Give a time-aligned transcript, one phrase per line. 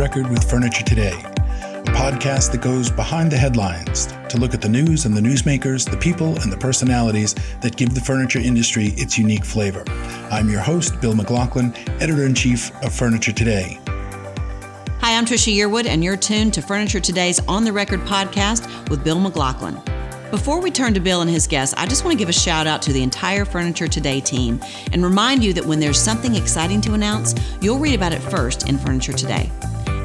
[0.00, 4.68] Record with Furniture Today, a podcast that goes behind the headlines to look at the
[4.68, 9.18] news and the newsmakers, the people and the personalities that give the furniture industry its
[9.18, 9.84] unique flavor.
[10.30, 13.78] I'm your host, Bill McLaughlin, editor in chief of Furniture Today.
[15.00, 19.04] Hi, I'm Trisha Yearwood, and you're tuned to Furniture Today's On the Record podcast with
[19.04, 19.78] Bill McLaughlin.
[20.30, 22.66] Before we turn to Bill and his guests, I just want to give a shout
[22.66, 24.62] out to the entire Furniture Today team
[24.94, 28.66] and remind you that when there's something exciting to announce, you'll read about it first
[28.66, 29.50] in Furniture Today.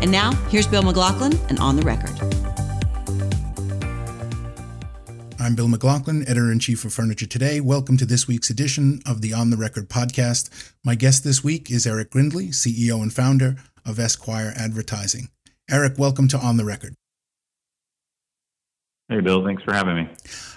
[0.05, 2.11] And now, here's Bill McLaughlin and On the Record.
[5.39, 7.59] I'm Bill McLaughlin, editor in chief of Furniture Today.
[7.59, 10.73] Welcome to this week's edition of the On the Record podcast.
[10.83, 15.29] My guest this week is Eric Grindley, CEO and founder of Esquire Advertising.
[15.71, 16.93] Eric, welcome to On the Record.
[19.09, 19.43] Hey, Bill.
[19.43, 20.09] Thanks for having me.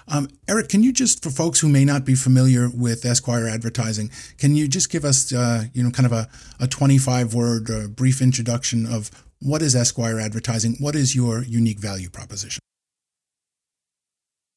[0.07, 4.11] Um, Eric, can you just, for folks who may not be familiar with Esquire Advertising,
[4.37, 6.27] can you just give us, uh, you know, kind of a,
[6.59, 9.09] a 25 word uh, brief introduction of
[9.41, 10.75] what is Esquire Advertising?
[10.79, 12.59] What is your unique value proposition?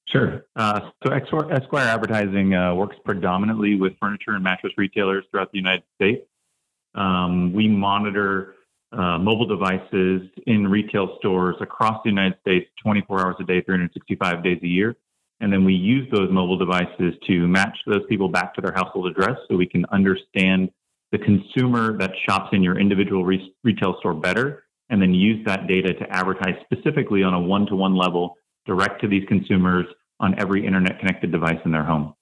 [0.09, 0.45] Sure.
[0.57, 5.85] Uh, so Esquire Advertising uh, works predominantly with furniture and mattress retailers throughout the United
[5.95, 6.27] States.
[6.95, 8.57] Um, we monitor
[8.93, 14.45] uh, mobile devices in retail stores across the United States 24 hours a day, 365
[14.45, 14.97] days a year.
[15.41, 19.07] And then we use those mobile devices to match those people back to their household
[19.07, 20.71] address so we can understand
[21.11, 25.67] the consumer that shops in your individual re- retail store better and then use that
[25.67, 29.87] data to advertise specifically on a one to one level direct to these consumers
[30.21, 32.15] on every internet connected device in their home.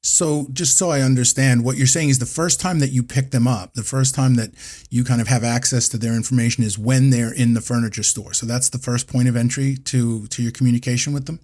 [0.00, 3.30] So, just so I understand, what you're saying is the first time that you pick
[3.32, 4.50] them up, the first time that
[4.90, 8.32] you kind of have access to their information is when they're in the furniture store.
[8.32, 11.40] So that's the first point of entry to to your communication with them.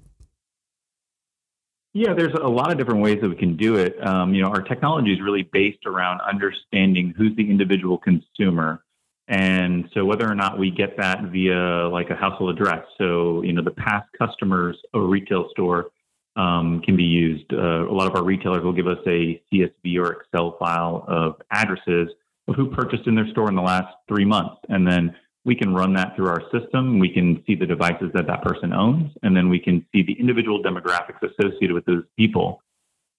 [1.95, 3.97] Yeah, there's a lot of different ways that we can do it.
[4.07, 8.84] Um, you know, our technology is really based around understanding who's the individual consumer,
[9.29, 12.85] and so whether or not we get that via like a household address.
[12.99, 15.91] So you know, the past customers of a retail store
[16.37, 17.53] um, can be used.
[17.53, 21.37] Uh, a lot of our retailers will give us a CSV or Excel file of
[21.51, 22.09] addresses
[22.49, 24.57] of who purchased in their store in the last three months.
[24.69, 25.15] And then
[25.45, 26.99] we can run that through our system.
[26.99, 30.15] We can see the devices that that person owns, and then we can see the
[30.19, 32.63] individual demographics associated with those people.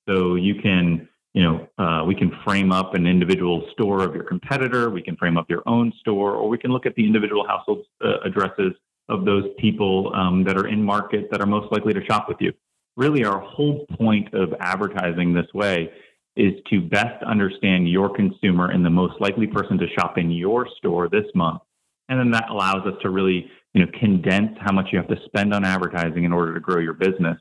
[0.08, 4.24] So you can, you know, uh, we can frame up an individual store of your
[4.24, 4.90] competitor.
[4.90, 7.86] We can frame up your own store, or we can look at the individual household
[8.04, 8.74] uh, addresses
[9.10, 12.38] of those people um, that are in market that are most likely to shop with
[12.40, 12.52] you
[12.98, 15.92] really our whole point of advertising this way
[16.36, 20.68] is to best understand your consumer and the most likely person to shop in your
[20.78, 21.62] store this month.
[22.10, 25.18] And then that allows us to really, you know, condense how much you have to
[25.26, 27.38] spend on advertising in order to grow your business.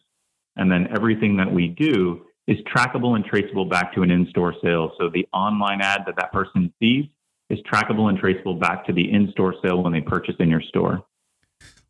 [0.56, 4.92] And then everything that we do is trackable and traceable back to an in-store sale.
[4.98, 7.06] So the online ad that that person sees
[7.50, 11.04] is trackable and traceable back to the in-store sale when they purchase in your store.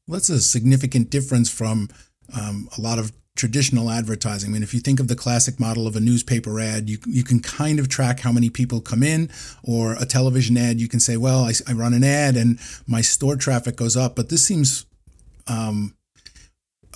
[0.07, 1.89] That's a significant difference from
[2.39, 4.51] um, a lot of traditional advertising.
[4.51, 7.25] I mean, if you think of the classic model of a newspaper ad, you, you
[7.25, 9.29] can kind of track how many people come in,
[9.65, 13.01] or a television ad, you can say, well, I, I run an ad and my
[13.01, 14.15] store traffic goes up.
[14.15, 14.87] But this seems
[15.49, 15.97] um,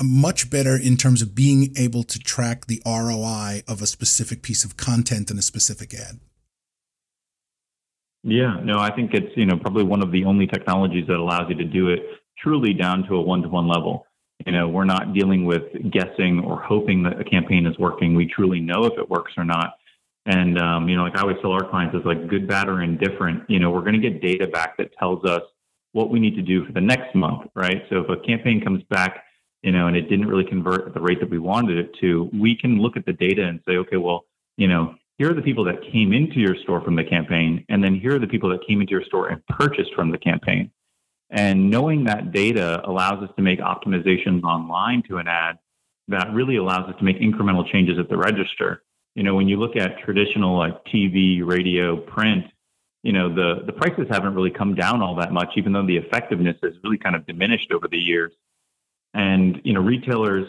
[0.03, 4.65] much better in terms of being able to track the ROI of a specific piece
[4.65, 6.21] of content in a specific ad.
[8.23, 11.49] Yeah, no, I think it's you know probably one of the only technologies that allows
[11.49, 12.01] you to do it
[12.39, 14.07] truly down to a one-to-one level.
[14.47, 18.15] You know, we're not dealing with guessing or hoping that a campaign is working.
[18.15, 19.75] We truly know if it works or not.
[20.27, 22.83] And um, you know, like I always tell our clients, is like good, bad, or
[22.83, 23.45] indifferent.
[23.49, 25.43] You know, we're going to get data back that tells us
[25.93, 27.83] what we need to do for the next month, right?
[27.89, 29.25] So if a campaign comes back,
[29.63, 32.31] you know, and it didn't really convert at the rate that we wanted it to,
[32.33, 34.25] we can look at the data and say, okay, well,
[34.57, 37.83] you know, here are the people that came into your store from the campaign, and
[37.83, 40.71] then here are the people that came into your store and purchased from the campaign.
[41.31, 45.59] And knowing that data allows us to make optimizations online to an ad
[46.09, 48.83] that really allows us to make incremental changes at the register.
[49.15, 52.45] You know, when you look at traditional like TV, radio, print,
[53.03, 55.97] you know, the, the prices haven't really come down all that much, even though the
[55.97, 58.33] effectiveness has really kind of diminished over the years.
[59.15, 60.47] And, you know, retailers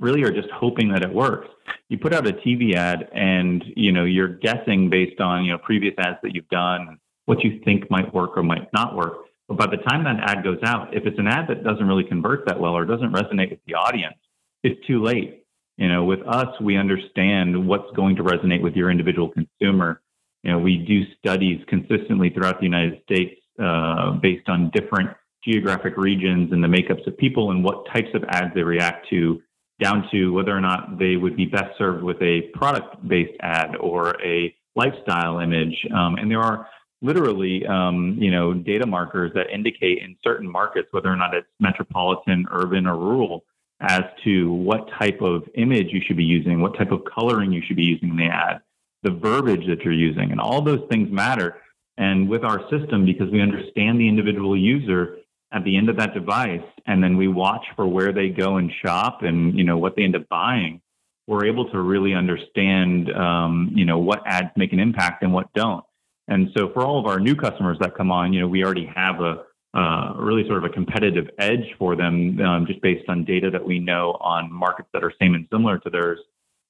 [0.00, 1.48] really are just hoping that it works.
[1.88, 5.58] You put out a TV ad and, you know, you're guessing based on, you know,
[5.58, 9.14] previous ads that you've done, what you think might work or might not work.
[9.48, 12.04] But by the time that ad goes out, if it's an ad that doesn't really
[12.04, 14.16] convert that well or doesn't resonate with the audience,
[14.62, 15.44] it's too late.
[15.76, 20.00] You know, with us, we understand what's going to resonate with your individual consumer.
[20.42, 25.10] You know, we do studies consistently throughout the United States uh, based on different
[25.44, 29.42] geographic regions and the makeups of people and what types of ads they react to,
[29.80, 33.74] down to whether or not they would be best served with a product based ad
[33.80, 35.74] or a lifestyle image.
[35.94, 36.68] Um, and there are
[37.00, 41.48] literally, um, you know, data markers that indicate in certain markets whether or not it's
[41.58, 43.44] metropolitan, urban, or rural
[43.80, 47.60] as to what type of image you should be using, what type of coloring you
[47.66, 48.60] should be using in the ad,
[49.02, 51.56] the verbiage that you're using, and all those things matter.
[51.96, 55.18] And with our system, because we understand the individual user
[55.52, 58.70] at the end of that device, and then we watch for where they go and
[58.84, 60.80] shop and you know what they end up buying,
[61.26, 65.52] we're able to really understand um, you know what ads make an impact and what
[65.54, 65.84] don't.
[66.28, 68.90] And so for all of our new customers that come on, you know, we already
[68.94, 69.44] have a
[69.74, 73.64] uh, really sort of a competitive edge for them um, just based on data that
[73.64, 76.18] we know on markets that are same and similar to theirs.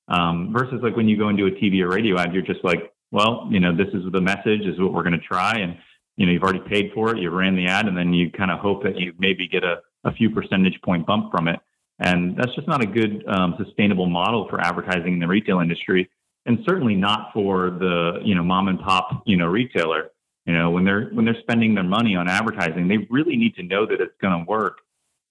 [0.08, 2.92] Um, versus like when you go into a TV or radio ad, you're just like,
[3.10, 5.52] well, you know, this is the message, this is what we're going to try.
[5.54, 5.76] And,
[6.16, 8.50] you know, you've already paid for it, you ran the ad, and then you kind
[8.50, 11.58] of hope that you maybe get a, a few percentage point bump from it.
[11.98, 16.10] And that's just not a good um, sustainable model for advertising in the retail industry
[16.46, 20.10] and certainly not for the you know mom and pop you know retailer
[20.46, 23.62] you know when they're when they're spending their money on advertising they really need to
[23.62, 24.78] know that it's going to work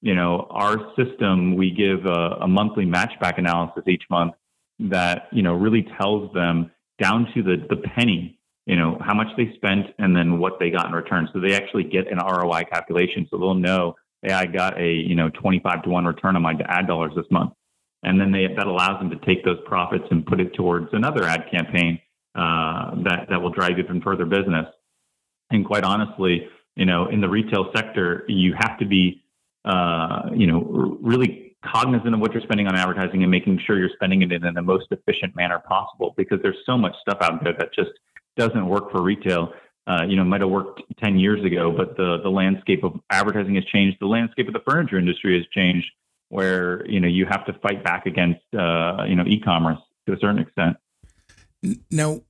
[0.01, 4.33] you know our system we give a, a, monthly matchback analysis each month
[4.79, 9.27] that you know really tells them down to the the penny you know how much
[9.37, 11.27] they spent and then what they got in return.
[11.33, 13.27] So they actually get an roi calculation.
[13.29, 16.53] So they'll know hey i got a you know 25 to 1 return on my
[16.65, 17.53] ad dollars this month.
[18.03, 21.23] And then they, that allows them to take those profits and put it towards another
[21.23, 21.99] ad campaign
[22.33, 24.65] uh, that that will drive even further business.
[25.51, 29.21] And quite honestly, you know, in the retail sector, you have to be,
[29.65, 33.89] uh, you know, really cognizant of what you're spending on advertising and making sure you're
[33.93, 37.53] spending it in the most efficient manner possible because there's so much stuff out there
[37.53, 37.91] that just
[38.37, 39.53] doesn't work for retail.
[39.87, 43.55] Uh, you know, might have worked 10 years ago, but the the landscape of advertising
[43.55, 43.97] has changed.
[43.99, 45.87] The landscape of the furniture industry has changed
[46.31, 50.17] where you know you have to fight back against uh, you know e-commerce to a
[50.19, 50.77] certain extent.
[51.91, 52.21] Now,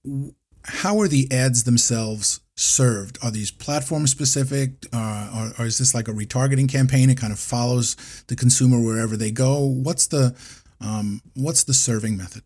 [0.65, 3.17] how are the ads themselves served?
[3.23, 7.09] Are these platform specific, uh, or, or, is this like a retargeting campaign?
[7.09, 7.95] It kind of follows
[8.27, 9.59] the consumer wherever they go.
[9.59, 10.35] What's the
[10.81, 12.43] um, what's the serving method?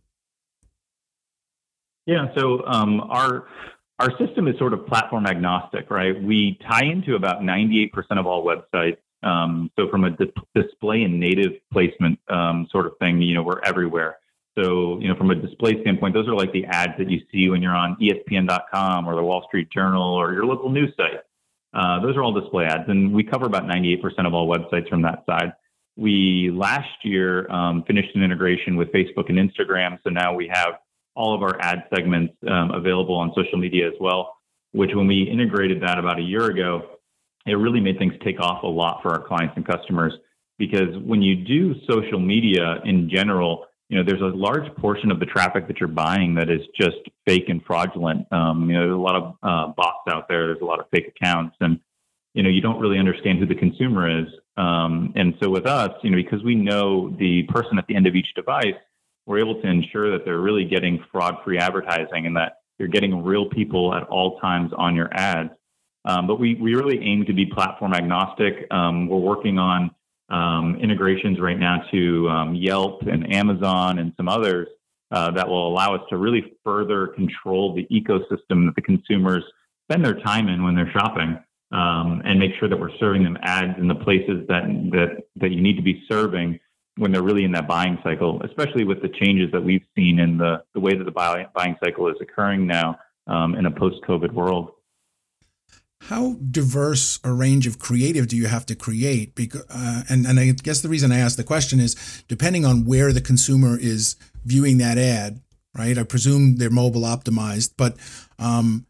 [2.06, 3.48] Yeah, so um, our
[4.00, 6.22] our system is sort of platform agnostic, right?
[6.22, 11.20] We tie into about 98% of all websites um, so from a di- display and
[11.20, 14.18] native placement um, sort of thing, you know, we're everywhere.
[14.58, 17.50] So, you know, from a display standpoint, those are like the ads that you see
[17.50, 21.22] when you're on ESPN.com or the Wall Street Journal or your local news site.
[21.74, 25.02] Uh, those are all display ads, and we cover about 98% of all websites from
[25.02, 25.52] that side.
[25.98, 30.76] We last year um, finished an integration with Facebook and Instagram, so now we have
[31.16, 34.36] all of our ad segments um, available on social media as well.
[34.72, 36.82] Which, when we integrated that about a year ago,
[37.46, 40.14] it really made things take off a lot for our clients and customers
[40.58, 45.20] because when you do social media in general, you know, there's a large portion of
[45.20, 46.98] the traffic that you're buying that is just
[47.28, 48.26] fake and fraudulent.
[48.32, 50.48] Um, you know, there's a lot of uh, bots out there.
[50.48, 51.80] There's a lot of fake accounts, and
[52.34, 54.28] you know, you don't really understand who the consumer is.
[54.58, 58.08] Um, and so with us, you know, because we know the person at the end
[58.08, 58.76] of each device,
[59.26, 63.50] we're able to ensure that they're really getting fraud-free advertising and that you're getting real
[63.50, 65.52] people at all times on your ads.
[66.06, 68.68] Um, but we, we really aim to be platform agnostic.
[68.72, 69.92] Um, we're working on
[70.30, 74.68] um, integrations right now to um, Yelp and Amazon and some others
[75.12, 79.44] uh, that will allow us to really further control the ecosystem that the consumers
[79.90, 81.40] spend their time in when they're shopping
[81.72, 85.52] um, and make sure that we're serving them ads in the places that, that, that
[85.52, 86.60] you need to be serving
[86.98, 90.38] when they're really in that buying cycle, especially with the changes that we've seen in
[90.38, 92.98] the, the way that the buying cycle is occurring now
[93.28, 94.72] um, in a post COVID world
[96.10, 99.34] how diverse a range of creative do you have to create?
[99.36, 102.86] Because, uh, and, and I guess the reason I ask the question is depending on
[102.86, 105.42] where the consumer is viewing that ad,
[105.76, 105.98] right?
[105.98, 107.98] I presume they're mobile optimized, but
[108.38, 108.86] um,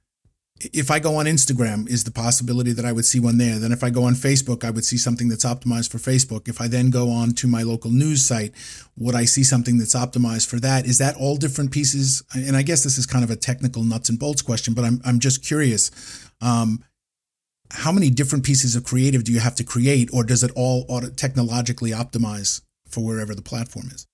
[0.61, 3.59] if I go on Instagram, is the possibility that I would see one there.
[3.59, 6.47] Then if I go on Facebook, I would see something that's optimized for Facebook.
[6.47, 8.53] If I then go on to my local news site,
[8.97, 10.85] would I see something that's optimized for that?
[10.85, 12.23] Is that all different pieces?
[12.33, 15.01] And I guess this is kind of a technical nuts and bolts question, but I'm,
[15.03, 15.91] I'm just curious.
[16.41, 16.83] Um,
[17.71, 20.85] how many different pieces of creative do you have to create, or does it all
[20.87, 24.07] auto- technologically optimize for wherever the platform is?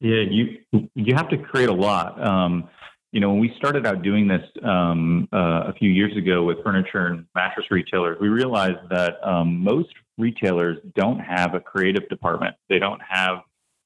[0.00, 0.58] Yeah, you
[0.94, 2.22] you have to create a lot.
[2.24, 2.68] Um,
[3.12, 6.62] you know, when we started out doing this um, uh, a few years ago with
[6.62, 9.88] furniture and mattress retailers, we realized that um, most
[10.18, 12.54] retailers don't have a creative department.
[12.68, 13.38] They don't have,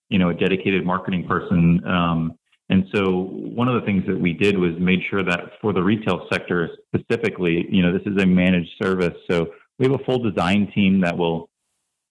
[0.09, 1.87] you know, a dedicated marketing person.
[1.87, 2.39] Um,
[2.69, 5.83] and so one of the things that we did was made sure that for the
[5.83, 9.15] retail sector specifically, you know, this is a managed service.
[9.31, 11.49] So we have a full design team that will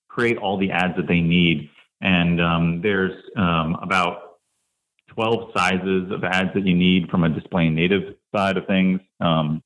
[0.08, 1.70] create all the ads that they need.
[2.01, 4.31] And um, there's um, about
[5.13, 9.00] 12 sizes of ads that you need from a display native side of things.
[9.20, 9.62] Um,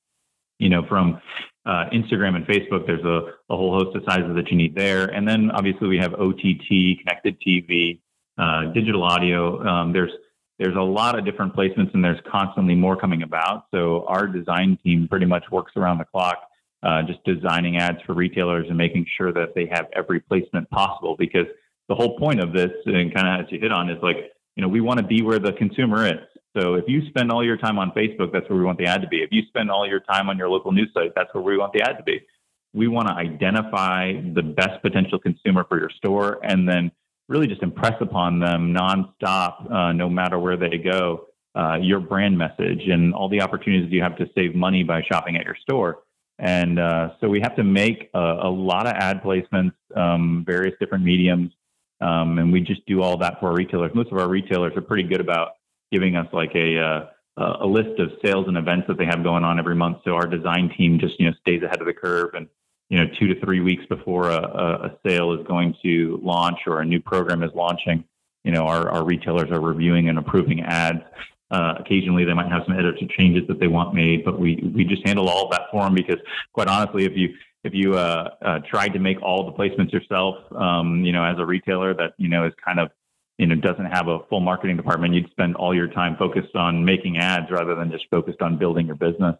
[0.59, 1.21] You know, from
[1.65, 5.05] uh, Instagram and Facebook, there's a, a, whole host of sizes that you need there.
[5.05, 7.99] And then obviously we have OTT, connected TV,
[8.37, 9.61] uh, digital audio.
[9.65, 10.11] Um, there's
[10.57, 13.65] there's a lot of different placements and there's constantly more coming about.
[13.71, 16.37] So our design team pretty much works around the clock,
[16.81, 21.17] uh, just designing ads for retailers and making sure that they have every placement possible.
[21.17, 21.47] Because
[21.89, 24.61] the whole point of this, and kind of as you hit on, is like you
[24.61, 26.25] know we want to be where the consumer is.
[26.57, 29.01] So if you spend all your time on Facebook, that's where we want the ad
[29.01, 29.17] to be.
[29.17, 31.73] If you spend all your time on your local news site, that's where we want
[31.73, 32.21] the ad to be.
[32.73, 36.91] We want to identify the best potential consumer for your store and then
[37.27, 42.37] really just impress upon them nonstop, uh, no matter where they go, uh, your brand
[42.37, 46.03] message and all the opportunities you have to save money by shopping at your store.
[46.37, 50.75] And uh, so we have to make a, a lot of ad placements, um, various
[50.79, 51.51] different mediums,
[52.01, 53.91] um, and we just do all that for our retailers.
[53.93, 55.53] Most of our retailers are pretty good about
[55.91, 57.05] giving us like a uh,
[57.37, 59.97] a list of sales and events that they have going on every month.
[60.05, 62.47] So our design team just you know stays ahead of the curve and
[62.89, 66.81] you know two to three weeks before a, a sale is going to launch or
[66.81, 68.03] a new program is launching.
[68.43, 71.01] You know our, our retailers are reviewing and approving ads.
[71.51, 74.55] Uh, occasionally, they might have some edits or changes that they want made, but we
[74.73, 76.17] we just handle all of that for them because,
[76.53, 77.29] quite honestly, if you
[77.65, 81.37] if you uh, uh, tried to make all the placements yourself, um, you know, as
[81.39, 82.89] a retailer that you know is kind of
[83.37, 86.85] you know doesn't have a full marketing department you'd spend all your time focused on
[86.85, 89.35] making ads rather than just focused on building your business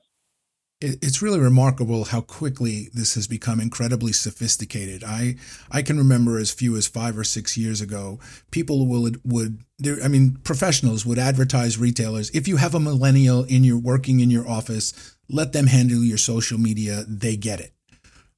[0.82, 5.06] it's really remarkable how quickly this has become incredibly sophisticated.
[5.06, 5.38] I
[5.72, 8.20] I can remember as few as five or six years ago,
[8.52, 9.64] people would would
[10.04, 12.30] I mean professionals would advertise retailers.
[12.32, 16.18] If you have a millennial in your working in your office, let them handle your
[16.18, 17.06] social media.
[17.08, 17.72] They get it.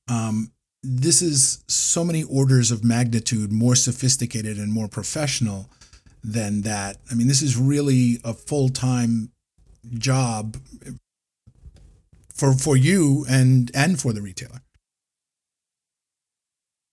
[0.08, 0.52] Um,
[0.84, 5.70] this is so many orders of magnitude more sophisticated and more professional
[6.24, 6.98] than that.
[7.12, 9.32] I mean, this is really a full time
[9.94, 10.58] job
[12.34, 14.62] for for you and and for the retailer.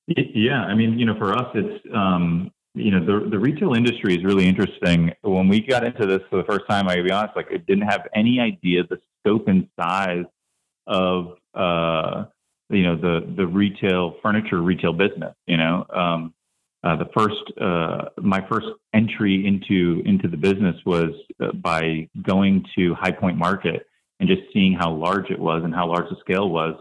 [0.07, 4.17] Yeah, I mean, you know, for us, it's um, you know the the retail industry
[4.17, 5.13] is really interesting.
[5.23, 7.89] When we got into this for the first time, I'll be honest, like I didn't
[7.89, 10.25] have any idea the scope and size
[10.87, 12.25] of uh,
[12.71, 15.35] you know the the retail furniture retail business.
[15.47, 16.35] You know, um,
[16.83, 22.65] uh, the first uh, my first entry into into the business was uh, by going
[22.77, 23.87] to High Point Market
[24.21, 26.75] and just seeing how large it was and how large the scale was.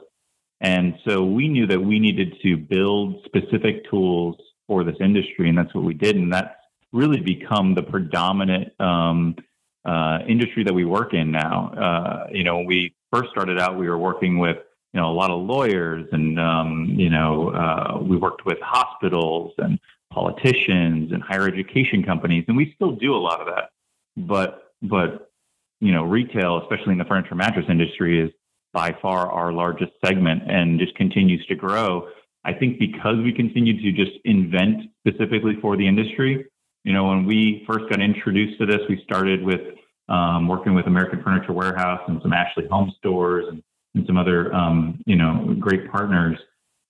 [0.61, 4.37] And so we knew that we needed to build specific tools
[4.67, 6.15] for this industry, and that's what we did.
[6.15, 6.55] And that's
[6.93, 9.35] really become the predominant um,
[9.83, 11.73] uh, industry that we work in now.
[11.73, 14.57] Uh, you know, we first started out, we were working with
[14.93, 19.53] you know a lot of lawyers and um, you know uh, we worked with hospitals
[19.57, 19.79] and
[20.12, 23.69] politicians and higher education companies and we still do a lot of that.
[24.15, 25.31] But but
[25.79, 28.31] you know retail especially in the furniture mattress industry is
[28.73, 32.07] by far our largest segment and just continues to grow.
[32.45, 36.45] I think because we continue to just invent specifically for the industry
[36.83, 39.62] you know when we first got introduced to this we started with
[40.09, 43.63] um, working with american furniture warehouse and some ashley home stores and
[43.95, 46.38] and some other um, you know great partners.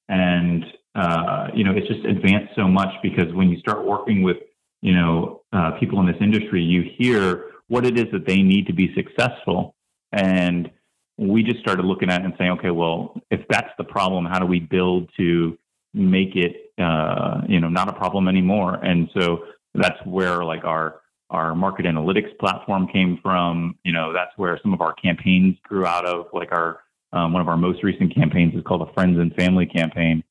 [0.09, 4.37] And uh, you know, it's just advanced so much because when you start working with
[4.81, 8.67] you know uh, people in this industry, you hear what it is that they need
[8.67, 9.75] to be successful.
[10.11, 10.69] And
[11.17, 14.39] we just started looking at it and saying, okay, well, if that's the problem, how
[14.39, 15.57] do we build to
[15.93, 18.75] make it uh, you know not a problem anymore?
[18.75, 23.77] And so that's where like our our market analytics platform came from.
[23.83, 26.82] You know, that's where some of our campaigns grew out of, like our
[27.13, 30.23] um, one of our most recent campaigns is called a Friends and Family campaign,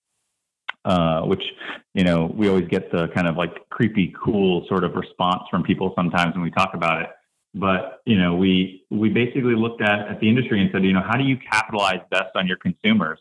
[0.85, 1.43] uh, which
[1.95, 5.62] you know we always get the kind of like creepy, cool sort of response from
[5.62, 7.09] people sometimes when we talk about it.
[7.55, 11.05] But you know, we we basically looked at at the industry and said, you know,
[11.09, 13.21] how do you capitalize best on your consumers,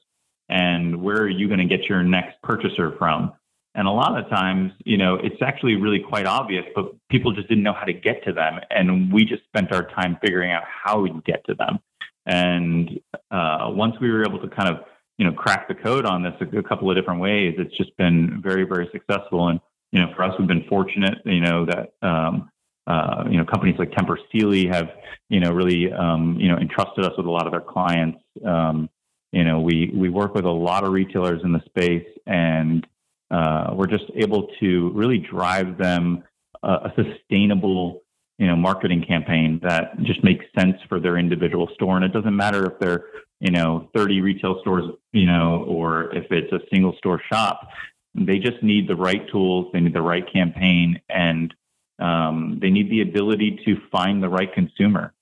[0.49, 3.33] and where are you going to get your next purchaser from?
[3.73, 7.47] And a lot of times, you know, it's actually really quite obvious, but people just
[7.47, 8.59] didn't know how to get to them.
[8.69, 11.79] And we just spent our time figuring out how we get to them.
[12.25, 12.99] And
[13.31, 14.85] uh, once we were able to kind of,
[15.17, 17.95] you know, crack the code on this a, a, couple of different ways, it's just
[17.97, 19.49] been very, very successful.
[19.49, 19.59] And
[19.91, 22.49] you know, for us, we've been fortunate, you know, that um,
[22.87, 24.89] uh, you know companies like Tempur Sealy have,
[25.29, 28.19] you know, really, um, you know, entrusted us with a lot of their clients.
[28.45, 28.89] Um,
[29.31, 32.85] you know, we we work with a lot of retailers in the space, and
[33.29, 36.23] uh, we're just able to really drive them
[36.63, 38.03] a sustainable
[38.37, 41.95] you know marketing campaign that just makes sense for their individual store.
[41.95, 43.05] And it doesn't matter if they're
[43.39, 47.67] you know 30 retail stores you know or if it's a single store shop
[48.13, 51.51] they just need the right tools they need the right campaign and
[52.01, 55.13] um, they need the ability to find the right consumer.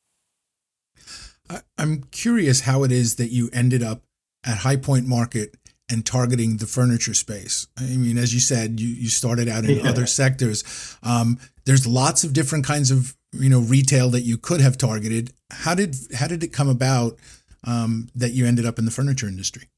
[1.77, 4.03] I'm curious how it is that you ended up
[4.45, 5.57] at High Point Market
[5.89, 7.67] and targeting the furniture space.
[7.77, 9.89] I mean, as you said, you, you started out in yeah.
[9.89, 10.97] other sectors.
[11.03, 15.33] Um, there's lots of different kinds of you know retail that you could have targeted.
[15.51, 17.17] How did how did it come about
[17.65, 19.69] um, that you ended up in the furniture industry?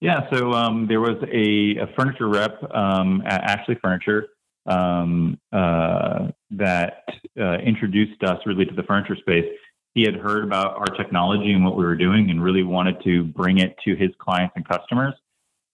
[0.00, 4.30] Yeah, so um, there was a, a furniture rep um, at Ashley Furniture
[4.66, 7.04] um, uh, that
[7.40, 9.46] uh, introduced us really to the furniture space
[9.94, 13.24] he had heard about our technology and what we were doing and really wanted to
[13.24, 15.14] bring it to his clients and customers.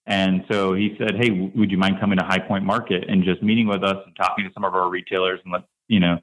[0.05, 3.43] And so he said, Hey, would you mind coming to High Point Market and just
[3.43, 6.17] meeting with us and talking to some of our retailers and let's, you know,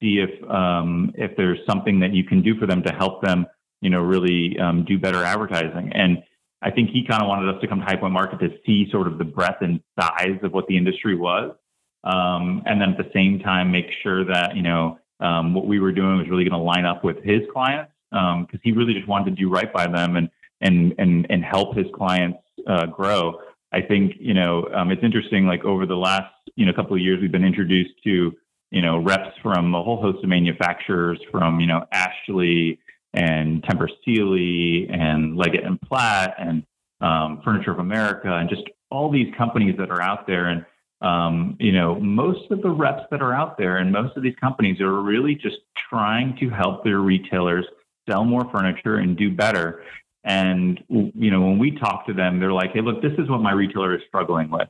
[0.00, 3.46] see if um, if there's something that you can do for them to help them,
[3.80, 5.90] you know, really um, do better advertising.
[5.94, 6.22] And
[6.62, 8.88] I think he kind of wanted us to come to High Point Market to see
[8.90, 11.56] sort of the breadth and size of what the industry was.
[12.04, 15.80] Um, and then at the same time, make sure that, you know, um, what we
[15.80, 18.94] were doing was really going to line up with his clients because um, he really
[18.94, 20.28] just wanted to do right by them and
[20.60, 23.40] and and and help his clients uh, grow.
[23.72, 25.46] I think you know um, it's interesting.
[25.46, 28.32] Like over the last you know couple of years, we've been introduced to
[28.70, 32.78] you know reps from a whole host of manufacturers, from you know Ashley
[33.12, 36.64] and Tempur Sealy and Leggett and Platt and
[37.00, 40.46] um, Furniture of America and just all these companies that are out there.
[40.46, 40.64] And
[41.00, 44.34] um, you know, most of the reps that are out there and most of these
[44.40, 45.56] companies are really just
[45.88, 47.64] trying to help their retailers
[48.08, 49.82] sell more furniture and do better.
[50.24, 53.40] And, you know, when we talk to them, they're like, hey, look, this is what
[53.40, 54.68] my retailer is struggling with.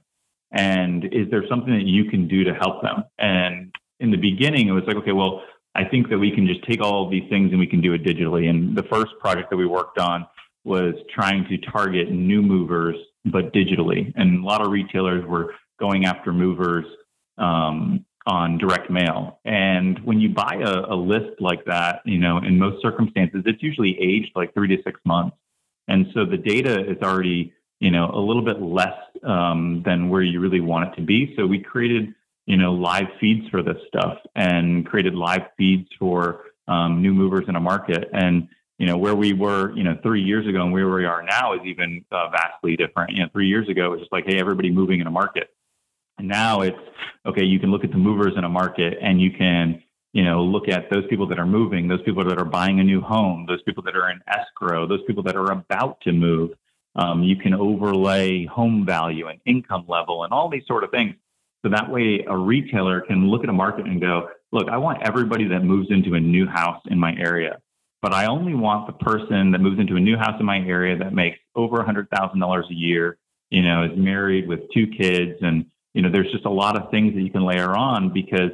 [0.52, 3.04] And is there something that you can do to help them?
[3.18, 5.42] And in the beginning, it was like, okay, well,
[5.74, 7.92] I think that we can just take all of these things and we can do
[7.92, 8.48] it digitally.
[8.48, 10.26] And the first project that we worked on
[10.64, 14.12] was trying to target new movers, but digitally.
[14.16, 16.84] And a lot of retailers were going after movers
[17.38, 19.40] um, on direct mail.
[19.44, 23.62] And when you buy a, a, list like that, you know, in most circumstances, it's
[23.62, 25.36] usually aged like three to six months.
[25.88, 30.22] And so the data is already, you know, a little bit less um, than where
[30.22, 31.34] you really want it to be.
[31.36, 32.14] So we created,
[32.46, 37.46] you know, live feeds for this stuff and created live feeds for um, new movers
[37.48, 38.08] in a market.
[38.12, 38.48] And
[38.80, 41.52] you know where we were you know three years ago and where we are now
[41.52, 44.40] is even uh, vastly different you know three years ago it was just like hey
[44.40, 45.50] everybody moving in a market
[46.22, 46.78] now it's
[47.26, 50.42] okay, you can look at the movers in a market and you can, you know,
[50.42, 53.46] look at those people that are moving, those people that are buying a new home,
[53.46, 56.50] those people that are in escrow, those people that are about to move.
[56.96, 61.14] Um, you can overlay home value and income level and all these sort of things.
[61.62, 65.02] So that way a retailer can look at a market and go, look, I want
[65.02, 67.60] everybody that moves into a new house in my area,
[68.02, 70.96] but I only want the person that moves into a new house in my area
[70.96, 73.18] that makes over $100,000 a year,
[73.50, 76.90] you know, is married with two kids and you know, there's just a lot of
[76.90, 78.50] things that you can layer on because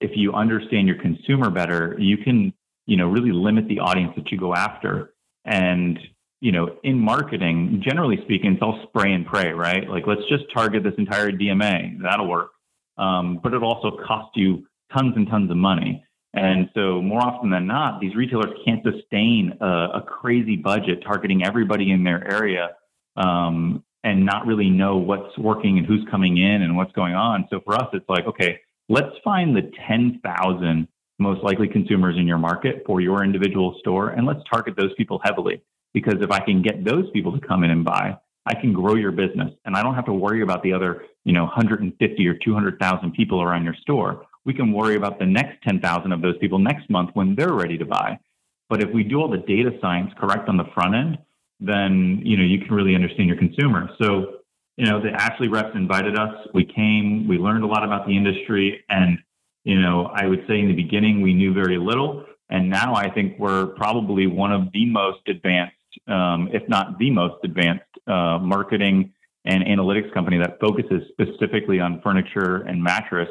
[0.00, 2.52] if you understand your consumer better, you can,
[2.86, 5.14] you know, really limit the audience that you go after.
[5.44, 5.98] And,
[6.40, 9.88] you know, in marketing, generally speaking, it's all spray and pray, right?
[9.88, 12.02] Like, let's just target this entire DMA.
[12.02, 12.50] That'll work.
[12.98, 16.04] Um, but it also costs you tons and tons of money.
[16.34, 21.44] And so, more often than not, these retailers can't sustain a, a crazy budget targeting
[21.44, 22.70] everybody in their area
[23.16, 27.44] um, and not really know what's working and who's coming in and what's going on.
[27.50, 30.86] So for us, it's like, okay, let's find the 10,000
[31.18, 35.20] most likely consumers in your market for your individual store and let's target those people
[35.24, 35.60] heavily.
[35.92, 38.16] Because if I can get those people to come in and buy,
[38.46, 41.32] I can grow your business and I don't have to worry about the other, you
[41.32, 44.24] know, 150 or 200,000 people around your store.
[44.44, 47.76] We can worry about the next 10,000 of those people next month when they're ready
[47.78, 48.20] to buy.
[48.68, 51.18] But if we do all the data science correct on the front end,
[51.60, 53.88] then you know you can really understand your consumer.
[54.00, 54.36] So
[54.76, 56.34] you know the Ashley reps invited us.
[56.52, 57.26] We came.
[57.28, 59.18] We learned a lot about the industry, and
[59.64, 63.10] you know I would say in the beginning we knew very little, and now I
[63.10, 65.74] think we're probably one of the most advanced,
[66.08, 69.12] um, if not the most advanced, uh, marketing
[69.44, 73.30] and analytics company that focuses specifically on furniture and mattress,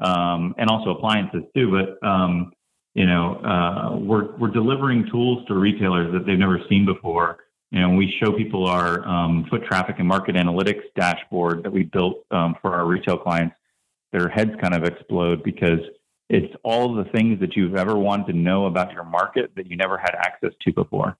[0.00, 1.70] um, and also appliances too.
[1.70, 2.52] But um,
[2.94, 7.38] you know, uh, we're we're delivering tools to retailers that they've never seen before
[7.80, 12.24] know, we show people our um, foot traffic and market analytics dashboard that we built
[12.30, 13.56] um, for our retail clients,
[14.12, 15.80] their heads kind of explode because
[16.28, 19.76] it's all the things that you've ever wanted to know about your market that you
[19.76, 21.16] never had access to before.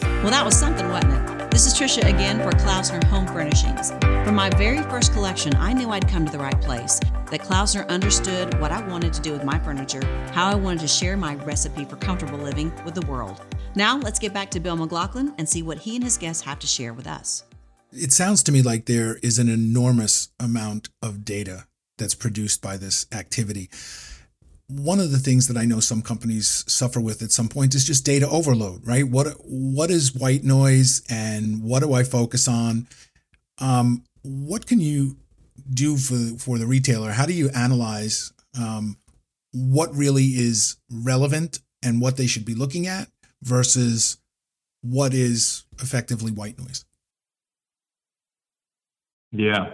[0.00, 1.50] Well, that was something, wasn't it?
[1.50, 3.92] This is Trisha again for Klausner Home Furnishings.
[4.24, 6.98] For my very first collection, I knew I'd come to the right place.
[7.30, 10.88] That Klausner understood what I wanted to do with my furniture, how I wanted to
[10.88, 13.40] share my recipe for comfortable living with the world.
[13.76, 16.58] Now, let's get back to Bill McLaughlin and see what he and his guests have
[16.60, 17.44] to share with us.
[17.92, 21.66] It sounds to me like there is an enormous amount of data
[21.98, 23.68] that's produced by this activity.
[24.68, 27.84] one of the things that I know some companies suffer with at some point is
[27.84, 29.06] just data overload, right?
[29.06, 32.88] What what is white noise and what do I focus on?
[33.58, 35.16] Um, what can you
[35.72, 37.12] do for for the retailer?
[37.12, 38.96] How do you analyze um,
[39.52, 43.08] what really is relevant and what they should be looking at
[43.46, 44.18] versus
[44.82, 46.84] what is effectively white noise?
[49.32, 49.70] Yeah.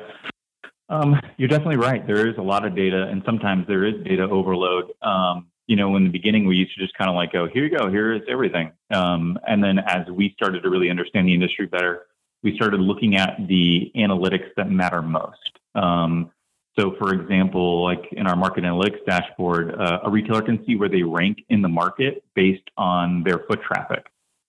[0.88, 2.06] Um, you're definitely right.
[2.06, 4.92] There is a lot of data, and sometimes there is data overload.
[5.00, 7.64] Um, you know, in the beginning, we used to just kind of like go, here
[7.64, 8.72] you go, here is everything.
[8.92, 12.02] Um, and then as we started to really understand the industry better,
[12.42, 15.38] we started looking at the analytics that matter most.
[15.74, 16.30] Um,
[16.78, 20.88] so, for example, like in our market analytics dashboard, uh, a retailer can see where
[20.88, 24.06] they rank in the market based on their foot traffic.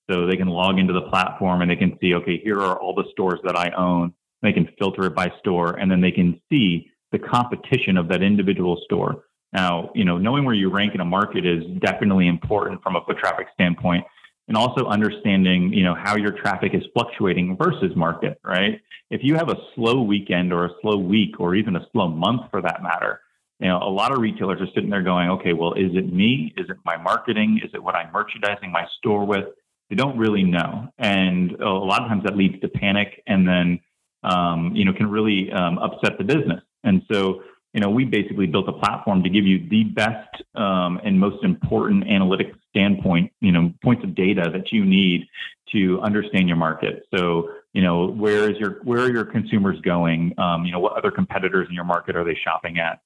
[0.09, 2.93] So they can log into the platform and they can see, okay, here are all
[2.93, 4.13] the stores that I own.
[4.41, 8.21] They can filter it by store, and then they can see the competition of that
[8.21, 9.23] individual store.
[9.53, 13.01] Now, you know, knowing where you rank in a market is definitely important from a
[13.05, 14.03] foot traffic standpoint,
[14.47, 18.81] and also understanding, you know, how your traffic is fluctuating versus market, right?
[19.09, 22.49] If you have a slow weekend or a slow week or even a slow month
[22.51, 23.21] for that matter,
[23.59, 26.53] you know, a lot of retailers are sitting there going, okay, well, is it me?
[26.57, 27.61] Is it my marketing?
[27.63, 29.45] Is it what I'm merchandising my store with?
[29.89, 30.89] They don't really know.
[30.97, 33.79] And a lot of times that leads to panic and then
[34.23, 36.61] um, you know, can really um, upset the business.
[36.83, 40.99] And so, you know, we basically built a platform to give you the best um,
[41.03, 45.27] and most important analytics standpoint, you know, points of data that you need
[45.71, 47.03] to understand your market.
[47.15, 50.33] So, you know, where is your where are your consumers going?
[50.37, 53.01] Um, you know, what other competitors in your market are they shopping at?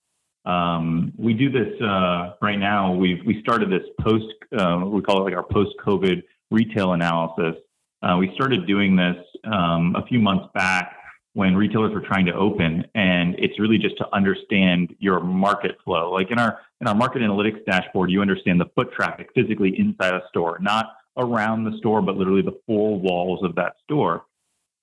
[0.50, 2.94] Um, we do this uh, right now.
[2.94, 4.26] We've we started this post.
[4.58, 7.56] Uh, we call it like our post-COVID retail analysis.
[8.02, 9.18] Uh, we started doing this
[9.52, 10.97] um, a few months back
[11.38, 16.12] when retailers were trying to open and it's really just to understand your market flow.
[16.12, 20.16] Like in our in our market analytics dashboard you understand the foot traffic physically inside
[20.16, 24.26] a store not around the store but literally the four walls of that store.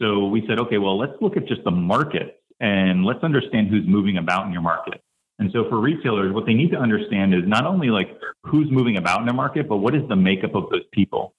[0.01, 3.85] So we said okay well let's look at just the market and let's understand who's
[3.89, 5.03] moving about in your market.
[5.41, 8.97] And so for retailers what they need to understand is not only like who's moving
[8.97, 11.35] about in their market but what is the makeup of those people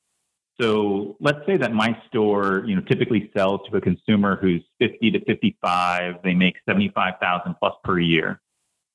[0.60, 5.12] so let's say that my store, you know, typically sells to a consumer who's 50
[5.12, 6.16] to 55.
[6.24, 8.42] They make 75,000 plus per year.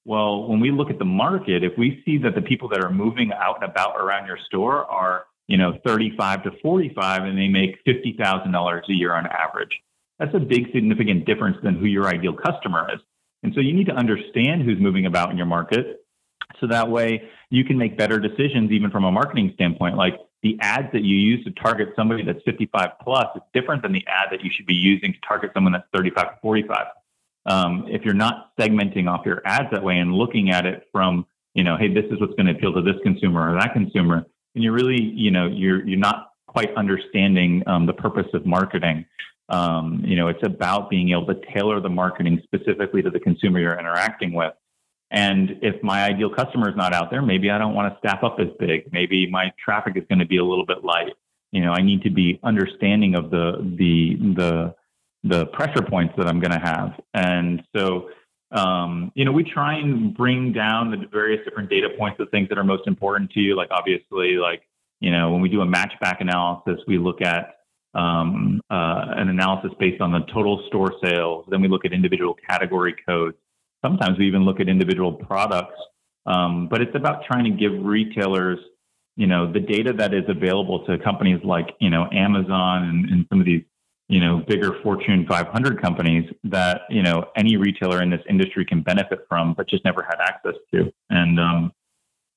[0.06, 2.90] Well, when we look at the market, if we see that the people that are
[2.90, 7.48] moving out and about around your store are, you know, 35 to 45 and they
[7.48, 9.78] make $50,000 a year on average,
[10.18, 13.00] that's a big significant difference than who your ideal customer is.
[13.42, 16.04] And so you need to understand who's moving about in your market
[16.60, 20.58] so that way you can make better decisions even from a marketing standpoint like the
[20.60, 24.28] ads that you use to target somebody that's 55 plus is different than the ad
[24.30, 26.86] that you should be using to target someone that's 35 to 45.
[27.46, 31.26] Um, if you're not segmenting off your ads that way and looking at it from,
[31.54, 34.26] you know, hey, this is what's going to appeal to this consumer or that consumer,
[34.54, 39.06] and you're really, you know, you're you're not quite understanding um, the purpose of marketing.
[39.48, 43.58] Um, you know, it's about being able to tailor the marketing specifically to the consumer
[43.58, 44.52] you're interacting with.
[45.10, 48.22] And if my ideal customer is not out there, maybe I don't want to staff
[48.22, 48.92] up as big.
[48.92, 51.14] Maybe my traffic is going to be a little bit light.
[51.50, 54.74] You know, I need to be understanding of the the the
[55.24, 56.92] the pressure points that I'm going to have.
[57.12, 58.08] And so,
[58.52, 62.48] um, you know, we try and bring down the various different data points the things
[62.48, 63.56] that are most important to you.
[63.56, 64.62] Like obviously, like
[65.00, 67.56] you know, when we do a match back analysis, we look at
[67.94, 71.46] um, uh, an analysis based on the total store sales.
[71.50, 73.36] Then we look at individual category codes
[73.84, 75.76] sometimes we even look at individual products.
[76.26, 78.58] Um, but it's about trying to give retailers,
[79.16, 83.26] you know, the data that is available to companies like, you know, Amazon and, and
[83.30, 83.62] some of these,
[84.08, 88.82] you know, bigger Fortune 500 companies that, you know, any retailer in this industry can
[88.82, 90.92] benefit from, but just never had access to.
[91.08, 91.72] And um,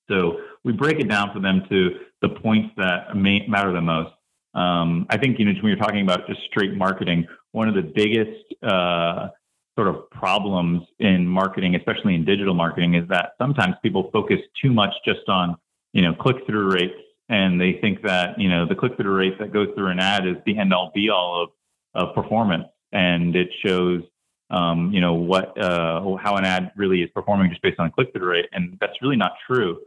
[0.10, 1.90] so we break it down for them to
[2.22, 4.14] the points that may matter the most.
[4.54, 7.82] Um, I think, you know, when you're talking about just straight marketing, one of the
[7.82, 9.30] biggest uh,
[9.76, 14.72] sort of problems in marketing, especially in digital marketing, is that sometimes people focus too
[14.72, 15.58] much just on,
[15.94, 16.94] you know, click through rates.
[17.30, 20.28] And they think that, you know, the click through rate that goes through an ad
[20.28, 21.50] is the end all be all of,
[21.96, 22.68] of performance.
[22.92, 24.04] And it shows,
[24.52, 28.12] um, you know, what, uh, how an ad really is performing just based on click
[28.14, 28.46] through rate.
[28.52, 29.80] And that's really not true.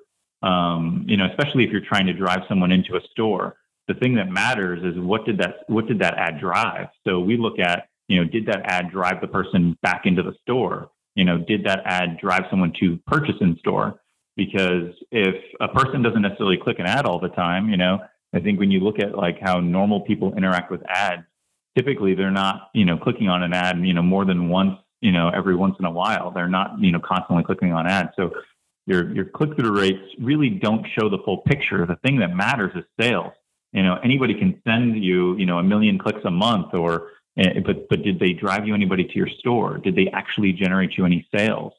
[0.43, 3.57] Um, you know, especially if you're trying to drive someone into a store.
[3.87, 6.89] The thing that matters is what did that, what did that ad drive?
[7.07, 10.35] So we look at, you know, did that ad drive the person back into the
[10.43, 10.91] store?
[11.15, 14.01] You know, did that ad drive someone to purchase in store?
[14.37, 18.01] Because if a person doesn't necessarily click an ad all the time, you know,
[18.35, 21.23] I think when you look at like how normal people interact with ads,
[21.77, 25.11] typically they're not, you know, clicking on an ad, you know, more than once, you
[25.11, 26.31] know, every once in a while.
[26.31, 28.11] They're not, you know, constantly clicking on ads.
[28.17, 28.31] So
[28.87, 31.87] your your click through rates really don't show the full picture.
[31.87, 33.33] The thing that matters is sales.
[33.73, 37.89] You know, anybody can send you, you know, a million clicks a month, or but
[37.89, 39.79] but did they drive you anybody to your store?
[39.79, 41.73] Did they actually generate you any sales?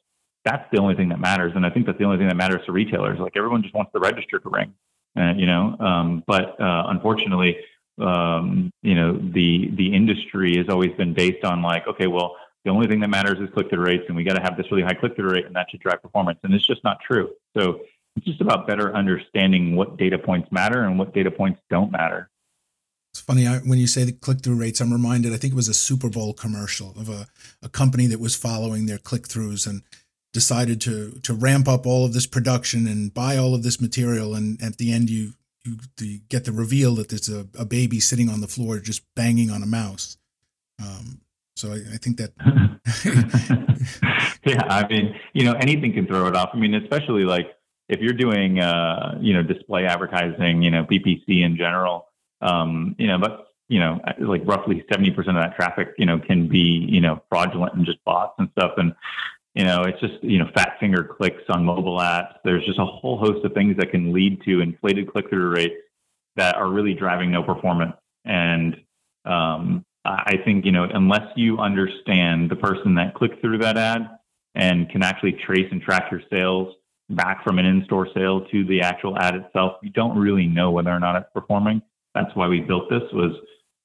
[0.44, 2.64] That's the only thing that matters, and I think that's the only thing that matters
[2.66, 3.18] to retailers.
[3.18, 4.72] Like everyone just wants the register to ring,
[5.18, 5.76] uh, you know.
[5.78, 7.58] Um, but uh, unfortunately,
[8.00, 12.70] um, you know, the the industry has always been based on like, okay, well, the
[12.70, 14.84] only thing that matters is click through rates, and we got to have this really
[14.84, 16.38] high click through rate, and that should drive performance.
[16.42, 17.30] And it's just not true.
[17.56, 17.80] So
[18.16, 22.30] it's just about better understanding what data points matter and what data points don't matter.
[23.18, 24.80] It's funny I, when you say the click through rates.
[24.80, 25.32] I'm reminded.
[25.32, 27.26] I think it was a Super Bowl commercial of a,
[27.60, 29.82] a company that was following their click throughs and
[30.32, 34.36] decided to to ramp up all of this production and buy all of this material.
[34.36, 35.32] And at the end, you
[35.64, 39.02] you, you get the reveal that there's a, a baby sitting on the floor just
[39.16, 40.16] banging on a mouse.
[40.80, 41.20] Um,
[41.56, 42.34] so I, I think that.
[44.46, 46.50] yeah, I mean, you know, anything can throw it off.
[46.52, 47.48] I mean, especially like
[47.88, 52.07] if you're doing, uh, you know, display advertising, you know, PPC in general,
[52.40, 56.48] um, you know, but you know, like roughly 70% of that traffic, you know, can
[56.48, 58.72] be, you know, fraudulent and just bots and stuff.
[58.78, 58.94] And,
[59.54, 62.36] you know, it's just, you know, fat finger clicks on mobile apps.
[62.44, 65.74] There's just a whole host of things that can lead to inflated click through rates
[66.36, 67.94] that are really driving no performance.
[68.24, 68.76] And,
[69.26, 74.08] um, I think, you know, unless you understand the person that clicked through that ad
[74.54, 76.74] and can actually trace and track your sales
[77.10, 80.90] back from an in-store sale to the actual ad itself, you don't really know whether
[80.90, 81.82] or not it's performing.
[82.18, 83.32] That's why we built this was,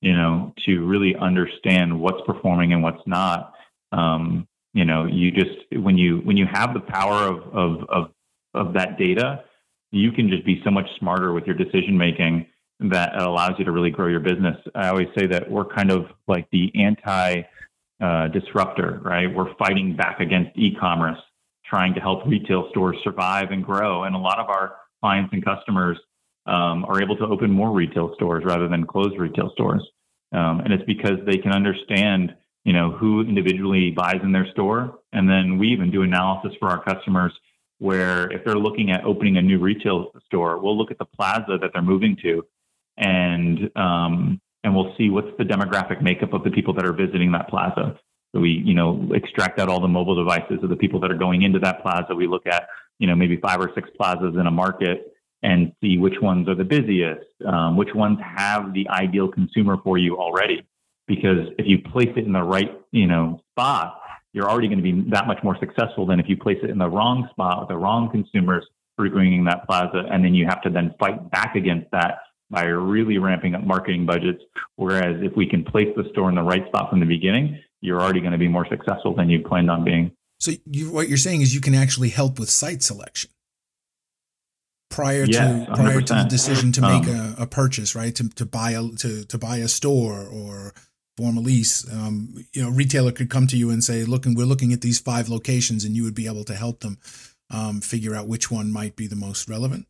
[0.02, 3.54] you know, to really understand what's performing and what's not.
[3.92, 8.12] Um, you know, you just when you when you have the power of of of
[8.54, 9.44] of that data,
[9.92, 12.48] you can just be so much smarter with your decision making
[12.80, 14.58] that allows you to really grow your business.
[14.74, 17.44] I always say that we're kind of like the anti
[18.02, 19.34] uh, disruptor, right?
[19.34, 21.20] We're fighting back against e-commerce,
[21.66, 24.04] trying to help retail stores survive and grow.
[24.04, 26.00] And a lot of our clients and customers
[26.46, 29.82] um, are able to open more retail stores rather than close retail stores.
[30.32, 35.00] Um, and it's because they can understand, you know, who individually buys in their store.
[35.14, 37.34] And then we even do analysis for our customers
[37.80, 41.58] where if they're looking at opening a new retail store, we'll look at the plaza
[41.62, 42.44] that they're moving to
[42.98, 47.32] and um, and we'll see what's the demographic makeup of the people that are visiting
[47.34, 48.00] that plaza.
[48.34, 51.18] So we, you know, extract out all the mobile devices of the people that are
[51.18, 52.16] going into that plaza.
[52.16, 55.13] We look at, you know, maybe five or six plazas in a market
[55.44, 59.98] and see which ones are the busiest, um, which ones have the ideal consumer for
[59.98, 60.66] you already.
[61.06, 64.00] Because if you place it in the right, you know, spot,
[64.32, 66.78] you're already going to be that much more successful than if you place it in
[66.78, 68.66] the wrong spot with the wrong consumers
[68.98, 73.18] frequenting that plaza, and then you have to then fight back against that by really
[73.18, 74.42] ramping up marketing budgets.
[74.76, 78.02] Whereas if we can place the store in the right spot from the beginning, you're
[78.02, 80.12] already going to be more successful than you planned on being.
[80.40, 83.32] So you, what you're saying is you can actually help with site selection
[84.94, 88.14] prior yes, to prior to the decision to make um, a, a, purchase, right?
[88.16, 90.74] To, to buy a to, to buy a store or
[91.18, 91.92] form a lease.
[91.92, 95.00] Um, you know, retailer could come to you and say, "Look, we're looking at these
[95.00, 97.00] five locations," and you would be able to help them
[97.50, 99.88] um, figure out which one might be the most relevant.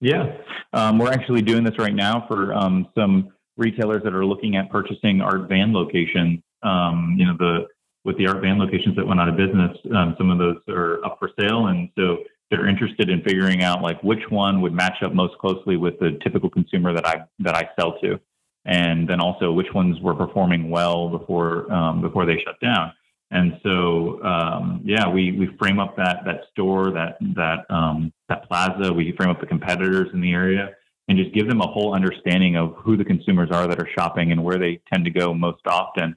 [0.00, 0.36] Yeah,
[0.72, 4.70] um, we're actually doing this right now for um, some retailers that are looking at
[4.70, 6.40] purchasing art van locations.
[6.62, 7.66] Um, you know, the
[8.04, 11.02] with the art van locations that went out of business, um, some of those are
[11.06, 12.18] up for sale, and so
[12.52, 16.18] they're interested in figuring out like which one would match up most closely with the
[16.22, 18.20] typical consumer that I that I sell to,
[18.66, 22.92] and then also which ones were performing well before um, before they shut down.
[23.30, 28.46] And so, um, yeah, we, we frame up that that store, that that um, that
[28.46, 28.92] plaza.
[28.92, 30.74] We frame up the competitors in the area,
[31.08, 34.32] and just give them a whole understanding of who the consumers are that are shopping
[34.32, 36.14] and where they tend to go most often.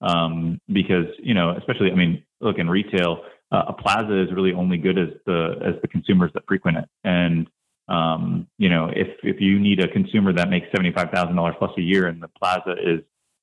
[0.00, 3.22] Um, because you know, especially, I mean, look in retail,
[3.52, 6.88] uh, a plaza is really only good as the as the consumers that frequent it.
[7.04, 7.48] And
[7.88, 11.54] um, you know, if if you need a consumer that makes seventy five thousand dollars
[11.58, 13.00] plus a year, and the plaza is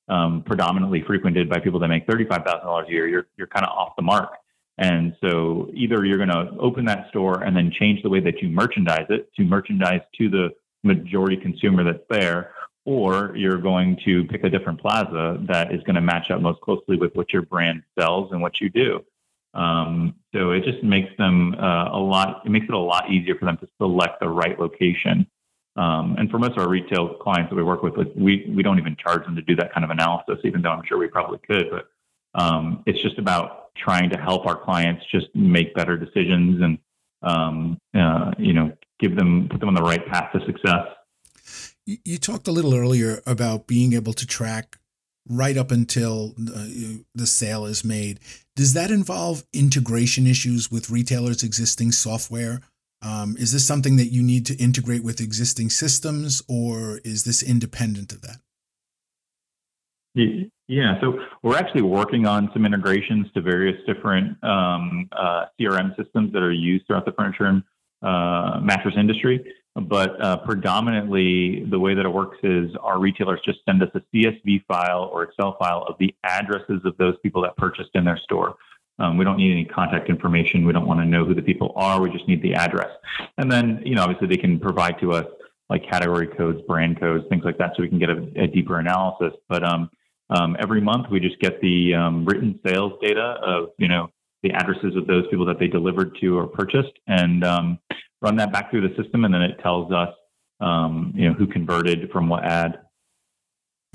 [0.10, 3.96] um, predominantly frequented by people that make $35,000 a year, you're, you're kind of off
[3.96, 4.34] the mark.
[4.78, 8.42] And so either you're going to open that store and then change the way that
[8.42, 10.50] you merchandise it to merchandise to the
[10.84, 12.54] majority consumer that's there,
[12.86, 16.60] or you're going to pick a different plaza that is going to match up most
[16.62, 19.04] closely with what your brand sells and what you do.
[19.54, 22.42] Um, so it just makes them uh, a lot.
[22.46, 25.28] It makes it a lot easier for them to select the right location
[25.76, 28.78] um, and for most of our retail clients that we work with, we, we don't
[28.78, 31.40] even charge them to do that kind of analysis, even though I'm sure we probably
[31.40, 31.66] could.
[31.72, 31.88] But
[32.40, 36.78] um, it's just about trying to help our clients just make better decisions and,
[37.24, 40.88] um, uh, you know, give them, put them on the right path to success.
[41.86, 44.78] You talked a little earlier about being able to track
[45.28, 48.20] right up until uh, the sale is made.
[48.56, 52.62] Does that involve integration issues with retailers' existing software?
[53.02, 57.42] Um, is this something that you need to integrate with existing systems, or is this
[57.42, 58.38] independent of that?
[60.68, 66.32] Yeah, so we're actually working on some integrations to various different um, uh, CRM systems
[66.34, 67.64] that are used throughout the furniture and
[68.02, 69.44] uh, mattress industry.
[69.76, 74.02] But uh, predominantly, the way that it works is our retailers just send us a
[74.14, 78.20] CSV file or Excel file of the addresses of those people that purchased in their
[78.24, 78.56] store.
[79.00, 80.66] Um, we don't need any contact information.
[80.66, 82.00] We don't want to know who the people are.
[82.00, 82.92] We just need the address.
[83.40, 85.26] And then, you know, obviously they can provide to us
[85.70, 88.80] like category codes, brand codes, things like that, so we can get a, a deeper
[88.80, 89.34] analysis.
[89.50, 89.90] But um,
[90.30, 94.10] um, every month we just get the um, written sales data of, you know,
[94.44, 97.80] the addresses of those people that they delivered to or purchased, and um,
[98.24, 100.10] run that back through the system, and then it tells us,
[100.60, 102.80] um, you know, who converted from what ad.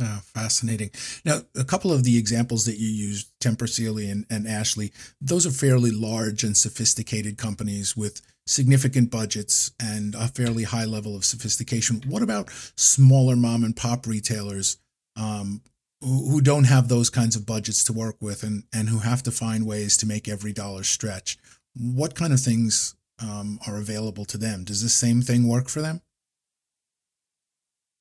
[0.00, 0.90] Oh, fascinating.
[1.24, 5.44] Now, a couple of the examples that you used, Tempur Sealy and, and Ashley, those
[5.44, 11.24] are fairly large and sophisticated companies with significant budgets and a fairly high level of
[11.24, 12.00] sophistication.
[12.06, 14.76] What about smaller mom and pop retailers
[15.16, 15.62] um,
[16.00, 19.32] who don't have those kinds of budgets to work with and, and who have to
[19.32, 21.38] find ways to make every dollar stretch?
[21.74, 24.64] What kind of things um, are available to them?
[24.64, 26.00] Does the same thing work for them?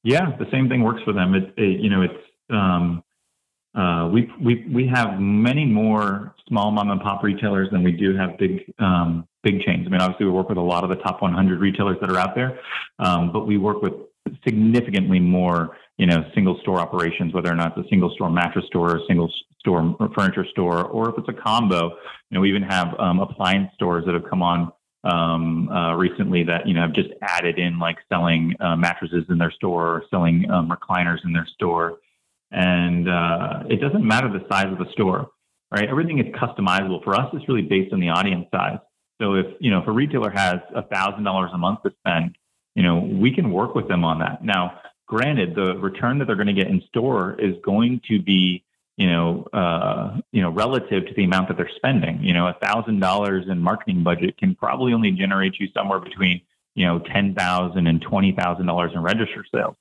[0.04, 1.34] Yeah, the same thing works for them.
[1.34, 3.04] It, it you know, it's um,
[3.76, 8.16] uh, we we we have many more small mom and pop retailers than we do
[8.16, 9.86] have big um, big chains.
[9.86, 12.18] I mean, obviously we work with a lot of the top 100 retailers that are
[12.18, 12.60] out there,
[13.00, 13.94] um, but we work with
[14.44, 18.66] significantly more you know single store operations, whether or not it's a single store mattress
[18.68, 21.90] store, single store furniture store, or if it's a combo.
[22.30, 24.72] You know, we even have um, appliance stores that have come on
[25.04, 29.38] um, uh, recently that you know have just added in like selling uh, mattresses in
[29.38, 32.00] their store, or selling um, recliners in their store,
[32.52, 35.30] and uh, it doesn't matter the size of the store,
[35.72, 35.88] right?
[35.90, 37.04] Everything is customizable.
[37.04, 38.80] For us, it's really based on the audience size.
[39.22, 42.38] So if you know if a retailer has a thousand dollars a month to spend,
[42.76, 44.44] you know we can work with them on that.
[44.44, 48.64] Now, granted, the return that they're going to get in store is going to be
[48.98, 52.22] you know, uh, you know, relative to the amount that they're spending.
[52.24, 56.42] You know, a thousand dollars in marketing budget can probably only generate you somewhere between
[56.74, 59.76] you know ten thousand and twenty thousand dollars in register sales.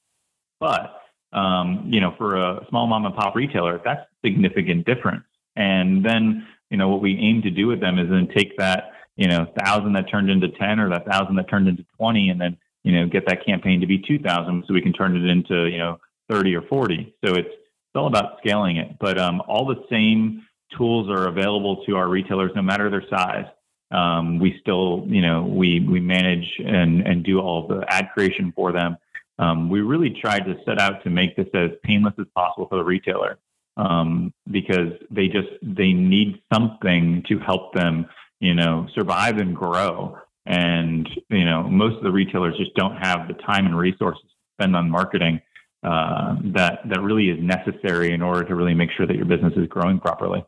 [0.60, 1.00] But
[1.32, 5.24] um, you know, for a small mom and pop retailer, that's significant difference.
[5.56, 8.92] And then you know what we aim to do with them is then take that
[9.16, 12.38] you know thousand that turned into ten or that thousand that turned into twenty, and
[12.38, 15.26] then you know get that campaign to be two thousand, so we can turn it
[15.26, 15.98] into you know
[16.28, 17.14] thirty or forty.
[17.24, 17.54] So it's it's
[17.96, 18.96] all about scaling it.
[18.98, 23.46] But um, all the same tools are available to our retailers, no matter their size.
[23.90, 28.52] Um, we still, you know, we we manage and and do all the ad creation
[28.54, 28.96] for them.
[29.38, 32.78] Um, we really tried to set out to make this as painless as possible for
[32.78, 33.38] the retailer
[33.76, 38.06] um, because they just they need something to help them,
[38.40, 40.16] you know, survive and grow.
[40.46, 44.36] And you know, most of the retailers just don't have the time and resources to
[44.54, 45.40] spend on marketing
[45.86, 49.52] uh, that that really is necessary in order to really make sure that your business
[49.56, 50.44] is growing properly.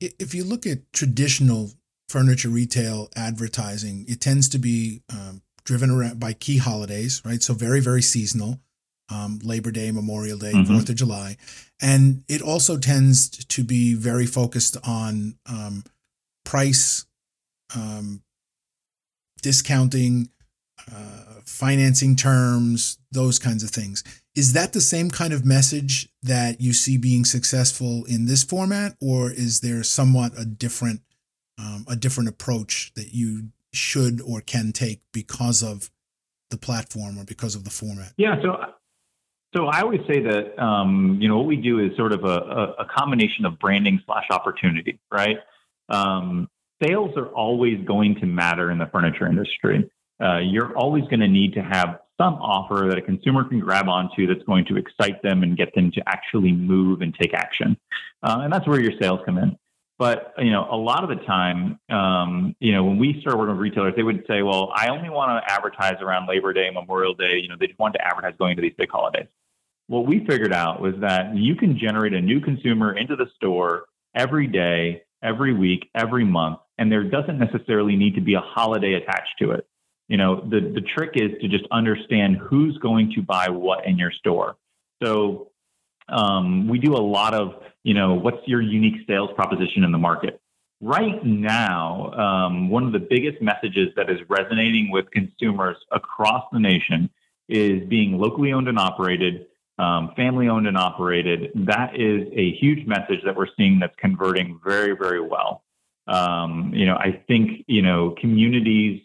[0.00, 1.72] If you look at traditional
[2.08, 7.42] furniture retail advertising, it tends to be um, driven around by key holidays, right?
[7.42, 8.60] So very very seasonal.
[9.10, 10.72] Um, Labor Day, Memorial Day, mm-hmm.
[10.72, 11.36] 4th of July.
[11.82, 15.84] And it also tends to be very focused on um,
[16.42, 17.04] price,
[17.76, 18.22] um,
[19.42, 20.30] discounting,
[20.90, 24.02] uh, financing terms, those kinds of things.
[24.34, 28.96] Is that the same kind of message that you see being successful in this format,
[29.00, 31.00] or is there somewhat a different
[31.58, 35.90] um, a different approach that you should or can take because of
[36.50, 38.12] the platform or because of the format?
[38.16, 38.56] Yeah, so
[39.54, 42.74] so I always say that um, you know what we do is sort of a,
[42.78, 45.36] a combination of branding slash opportunity, right?
[45.88, 46.48] Um,
[46.82, 49.88] sales are always going to matter in the furniture industry.
[50.20, 53.88] Uh, you're always going to need to have some offer that a consumer can grab
[53.88, 57.76] onto that's going to excite them and get them to actually move and take action.
[58.22, 59.56] Uh, and that's where your sales come in.
[59.98, 63.54] But you know, a lot of the time, um, you know, when we start working
[63.54, 67.14] with retailers, they would say, "Well, I only want to advertise around Labor Day, Memorial
[67.14, 67.38] Day.
[67.40, 69.28] You know, they just want to advertise going to these big holidays."
[69.86, 73.84] What we figured out was that you can generate a new consumer into the store
[74.16, 78.94] every day, every week, every month, and there doesn't necessarily need to be a holiday
[78.94, 79.66] attached to it
[80.08, 83.98] you know the the trick is to just understand who's going to buy what in
[83.98, 84.56] your store
[85.02, 85.50] so
[86.08, 89.98] um, we do a lot of you know what's your unique sales proposition in the
[89.98, 90.40] market
[90.80, 96.60] right now um, one of the biggest messages that is resonating with consumers across the
[96.60, 97.08] nation
[97.48, 99.46] is being locally owned and operated
[99.78, 101.50] um, family owned and operated.
[101.54, 105.64] That is a huge message that we're seeing that's converting very, very well.
[106.06, 109.02] Um, you know, I think, you know, communities,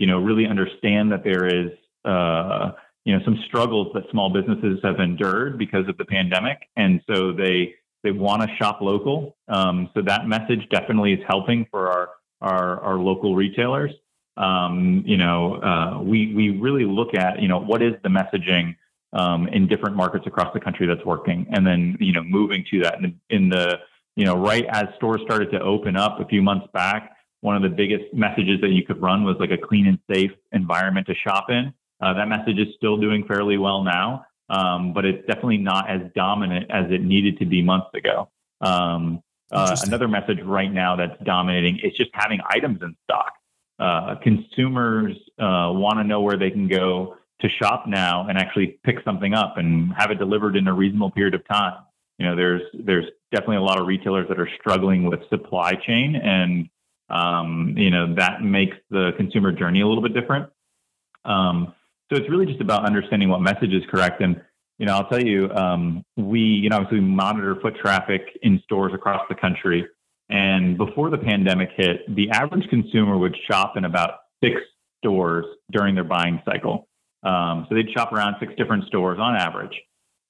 [0.00, 1.70] you know, really understand that there is,
[2.04, 2.72] uh,
[3.04, 6.58] you know, some struggles that small businesses have endured because of the pandemic.
[6.76, 9.36] And so they, they want to shop local.
[9.48, 12.08] Um, so that message definitely is helping for our,
[12.40, 13.90] our, our local retailers.
[14.36, 18.76] Um, you know, uh, we, we really look at, you know, what is the messaging
[19.12, 22.80] um, in different markets across the country that's working, and then you know moving to
[22.80, 23.78] that in the, in the
[24.16, 27.16] you know right as stores started to open up a few months back.
[27.40, 30.32] One of the biggest messages that you could run was like a clean and safe
[30.52, 31.72] environment to shop in.
[32.00, 36.00] Uh, that message is still doing fairly well now, um, but it's definitely not as
[36.14, 38.30] dominant as it needed to be months ago.
[38.60, 39.22] Um,
[39.52, 43.32] uh, another message right now that's dominating is just having items in stock.
[43.78, 48.78] Uh, consumers uh, want to know where they can go to shop now and actually
[48.84, 51.78] pick something up and have it delivered in a reasonable period of time.
[52.18, 56.16] You know, there's there's definitely a lot of retailers that are struggling with supply chain,
[56.16, 56.68] and
[57.10, 60.48] um, you know that makes the consumer journey a little bit different.
[61.24, 61.74] Um,
[62.10, 64.20] so it's really just about understanding what message is correct.
[64.20, 64.40] And
[64.78, 68.60] you know, I'll tell you, um, we you know obviously we monitor foot traffic in
[68.64, 69.86] stores across the country.
[70.28, 74.60] And before the pandemic hit, the average consumer would shop in about six
[74.98, 76.88] stores during their buying cycle.
[77.22, 79.74] Um, so they'd shop around six different stores on average.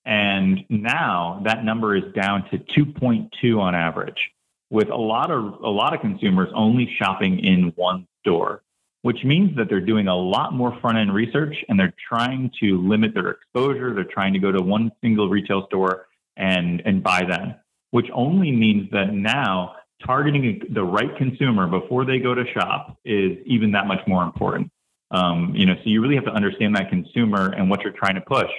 [0.05, 4.31] And now that number is down to 2.2 on average,
[4.71, 8.62] with a lot of a lot of consumers only shopping in one store,
[9.03, 12.81] which means that they're doing a lot more front end research and they're trying to
[12.89, 13.93] limit their exposure.
[13.95, 16.07] They're trying to go to one single retail store
[16.37, 17.55] and and buy them,
[17.91, 19.75] which only means that now
[20.07, 24.71] targeting the right consumer before they go to shop is even that much more important.
[25.11, 28.14] Um, you know, so you really have to understand that consumer and what you're trying
[28.14, 28.51] to push.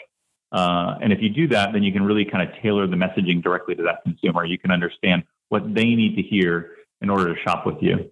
[0.52, 3.42] Uh, and if you do that, then you can really kind of tailor the messaging
[3.42, 4.44] directly to that consumer.
[4.44, 6.72] You can understand what they need to hear
[7.02, 8.12] in order to shop with you.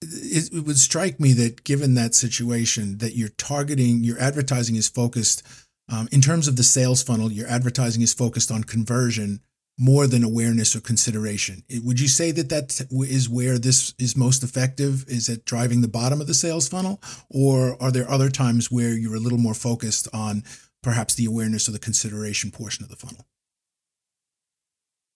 [0.00, 4.88] It, it would strike me that given that situation, that you're targeting, your advertising is
[4.88, 5.42] focused
[5.88, 7.30] um, in terms of the sales funnel.
[7.30, 9.40] Your advertising is focused on conversion
[9.78, 11.62] more than awareness or consideration.
[11.84, 15.04] Would you say that that is where this is most effective?
[15.06, 17.00] Is it driving the bottom of the sales funnel?
[17.30, 20.42] Or are there other times where you're a little more focused on
[20.82, 23.24] perhaps the awareness or the consideration portion of the funnel?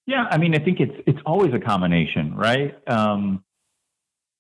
[0.07, 2.77] Yeah, I mean, I think it's it's always a combination, right?
[2.89, 3.45] Um,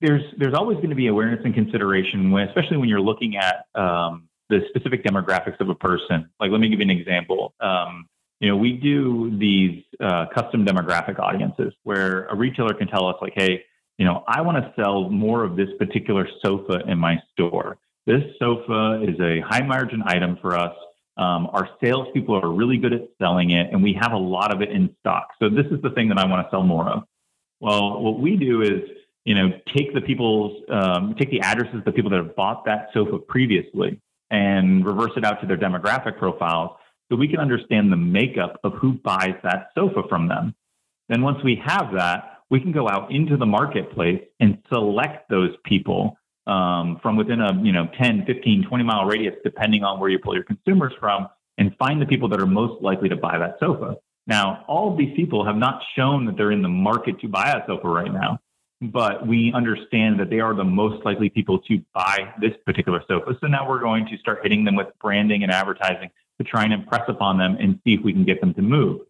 [0.01, 3.67] there's there's always going to be awareness and consideration, when, especially when you're looking at
[3.75, 6.29] um, the specific demographics of a person.
[6.41, 7.55] Like, let me give you an example.
[7.61, 8.09] Um,
[8.41, 13.15] you know, we do these uh, custom demographic audiences where a retailer can tell us,
[13.23, 13.63] like, hey,
[13.99, 17.79] you know, I want to sell more of this particular sofa in my store.
[18.05, 20.75] This sofa is a high margin item for us.
[21.17, 24.63] Um, our salespeople are really good at selling it, and we have a lot of
[24.63, 25.29] it in stock.
[25.39, 27.03] So this is the thing that I want to sell more of.
[27.61, 28.83] Well, what we do is,
[29.25, 32.65] you know, take the people's, um, take the addresses of the people that have bought
[32.65, 34.01] that sofa previously,
[34.31, 36.71] and reverse it out to their demographic profiles
[37.11, 40.55] so we can understand the makeup of who buys that sofa from them.
[41.11, 45.51] Then once we have that, we can go out into the marketplace and select those
[45.65, 50.11] people um, from within a you know 10, 15, 20 mile radius, depending on where
[50.11, 51.29] you pull your consumers from,
[51.59, 53.97] and find the people that are most likely to buy that sofa.
[54.27, 57.51] Now, all of these people have not shown that they're in the market to buy
[57.51, 58.39] a sofa right now,
[58.81, 63.37] but we understand that they are the most likely people to buy this particular sofa.
[63.41, 66.73] So now we're going to start hitting them with branding and advertising to try and
[66.73, 69.01] impress upon them and see if we can get them to move.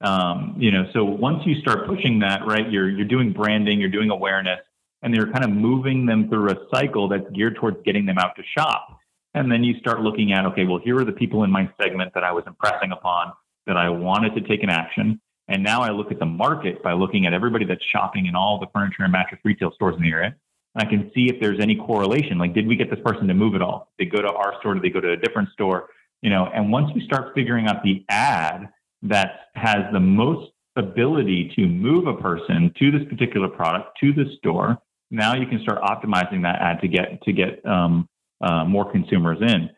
[0.00, 3.88] Um, you know, so once you start pushing that, right, you're you're doing branding, you're
[3.88, 4.60] doing awareness,
[5.04, 8.34] and you're kind of moving them through a cycle that's geared towards getting them out
[8.36, 8.98] to shop.
[9.34, 12.12] And then you start looking at, okay, well, here are the people in my segment
[12.14, 13.32] that I was impressing upon
[13.66, 15.20] that I wanted to take an action.
[15.48, 18.58] And now I look at the market by looking at everybody that's shopping in all
[18.58, 20.34] the furniture and mattress retail stores in the area.
[20.74, 22.38] And I can see if there's any correlation.
[22.38, 23.92] Like, did we get this person to move at all?
[23.98, 24.74] Did they go to our store?
[24.74, 25.88] Did they go to a different store?
[26.24, 28.70] you know, and once we start figuring out the ad
[29.02, 34.24] that has the most ability to move a person to this particular product to the
[34.38, 34.78] store,
[35.14, 38.08] now you can start optimizing that ad to get to get um,
[38.40, 39.70] uh, more consumers in.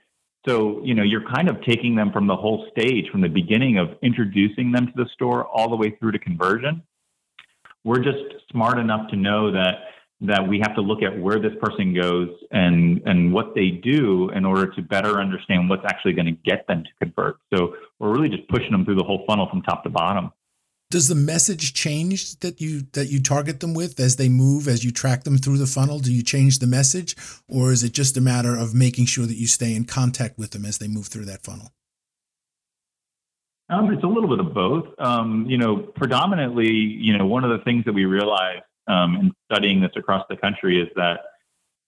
[0.48, 3.78] So you know you're kind of taking them from the whole stage, from the beginning
[3.78, 6.82] of introducing them to the store all the way through to conversion.
[7.84, 8.18] We're just
[8.50, 9.74] smart enough to know that
[10.22, 14.30] that we have to look at where this person goes and and what they do
[14.30, 17.36] in order to better understand what's actually going to get them to convert.
[17.54, 20.32] So we're really just pushing them through the whole funnel from top to bottom.
[20.96, 24.82] Does the message change that you that you target them with as they move as
[24.82, 25.98] you track them through the funnel?
[25.98, 27.14] Do you change the message
[27.46, 30.52] or is it just a matter of making sure that you stay in contact with
[30.52, 31.70] them as they move through that funnel?
[33.68, 34.86] Um, it's a little bit of both.
[34.98, 39.32] Um, you know, predominantly, you know, one of the things that we realized um, in
[39.52, 41.20] studying this across the country is that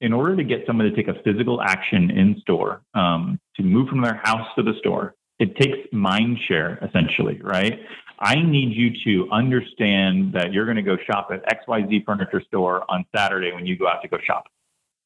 [0.03, 3.89] in order to get someone to take a physical action in store, um, to move
[3.89, 7.81] from their house to the store, it takes mind share essentially, right?
[8.21, 12.85] I need you to understand that you're going to go shop at XYZ furniture store
[12.91, 14.47] on Saturday when you go out to go shop.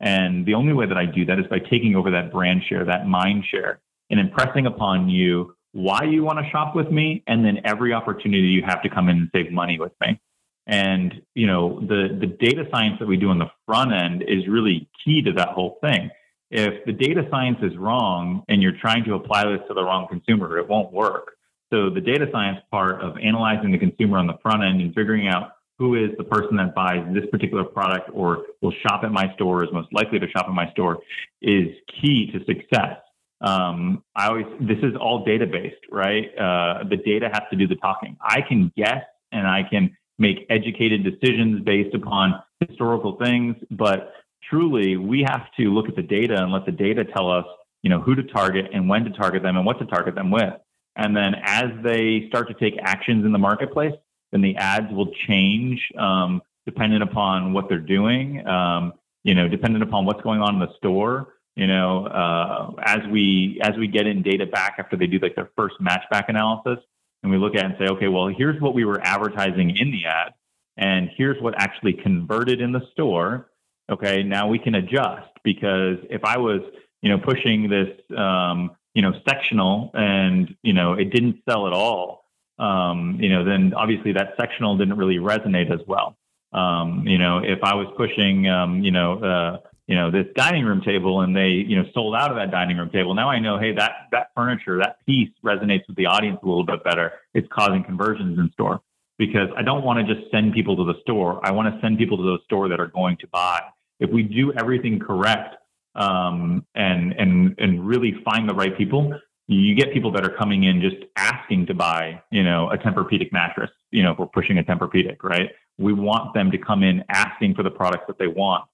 [0.00, 2.84] And the only way that I do that is by taking over that brand share,
[2.84, 7.44] that mind share, and impressing upon you why you want to shop with me, and
[7.44, 10.20] then every opportunity you have to come in and save money with me.
[10.66, 14.46] And you know, the the data science that we do on the front end is
[14.48, 16.10] really key to that whole thing.
[16.50, 20.06] If the data science is wrong and you're trying to apply this to the wrong
[20.08, 21.32] consumer, it won't work.
[21.72, 25.26] So the data science part of analyzing the consumer on the front end and figuring
[25.26, 29.32] out who is the person that buys this particular product or will shop at my
[29.34, 30.98] store is most likely to shop at my store
[31.40, 31.68] is
[32.00, 32.98] key to success.
[33.40, 36.26] Um, I always this is all data based, right?
[36.38, 38.18] Uh, the data has to do the talking.
[38.20, 39.02] I can guess
[39.32, 44.12] and I can make educated decisions based upon historical things, but
[44.48, 47.46] truly we have to look at the data and let the data tell us,
[47.82, 50.30] you know, who to target and when to target them and what to target them
[50.30, 50.52] with.
[50.96, 53.94] And then as they start to take actions in the marketplace,
[54.30, 58.46] then the ads will change um, dependent upon what they're doing.
[58.46, 58.92] Um,
[59.24, 61.34] you know, dependent upon what's going on in the store.
[61.54, 65.36] You know, uh, as we as we get in data back after they do like
[65.36, 66.78] their first matchback analysis,
[67.22, 70.06] and we look at and say, okay, well, here's what we were advertising in the
[70.06, 70.32] ad,
[70.78, 73.50] and here's what actually converted in the store.
[73.90, 76.60] Okay, now we can adjust because if I was,
[77.02, 81.72] you know, pushing this, um, you know, sectional and you know it didn't sell at
[81.72, 82.22] all,
[82.58, 86.16] um, you know, then obviously that sectional didn't really resonate as well.
[86.52, 90.64] Um, you know, if I was pushing, um, you know, uh, you know, this dining
[90.64, 93.14] room table and they, you know, sold out of that dining room table.
[93.14, 96.64] Now I know, hey, that that furniture, that piece resonates with the audience a little
[96.64, 97.12] bit better.
[97.34, 98.80] It's causing conversions in store
[99.18, 101.40] because I don't want to just send people to the store.
[101.44, 103.60] I want to send people to the store that are going to buy.
[103.98, 105.56] If we do everything correct
[105.94, 109.12] um, and and and really find the right people,
[109.46, 113.32] you get people that are coming in just asking to buy, you know, a Tempur-Pedic
[113.32, 113.70] mattress.
[113.90, 115.50] You know, if we're pushing a Tempur-Pedic, right?
[115.78, 118.64] We want them to come in asking for the products that they want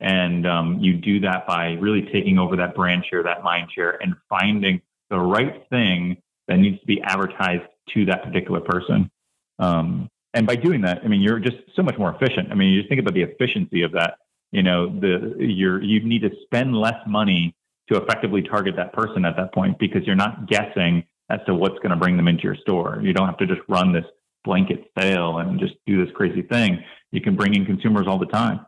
[0.00, 4.02] and um, you do that by really taking over that brand share, that mind share,
[4.02, 6.16] and finding the right thing
[6.48, 7.64] that needs to be advertised
[7.94, 9.10] to that particular person.
[9.58, 12.48] Um, and by doing that, I mean you're just so much more efficient.
[12.50, 14.18] I mean, you just think about the efficiency of that.
[14.56, 17.54] You know, the you're you need to spend less money
[17.90, 21.78] to effectively target that person at that point because you're not guessing as to what's
[21.82, 22.98] going to bring them into your store.
[23.02, 24.06] You don't have to just run this
[24.44, 26.82] blanket sale and just do this crazy thing.
[27.12, 28.64] You can bring in consumers all the time.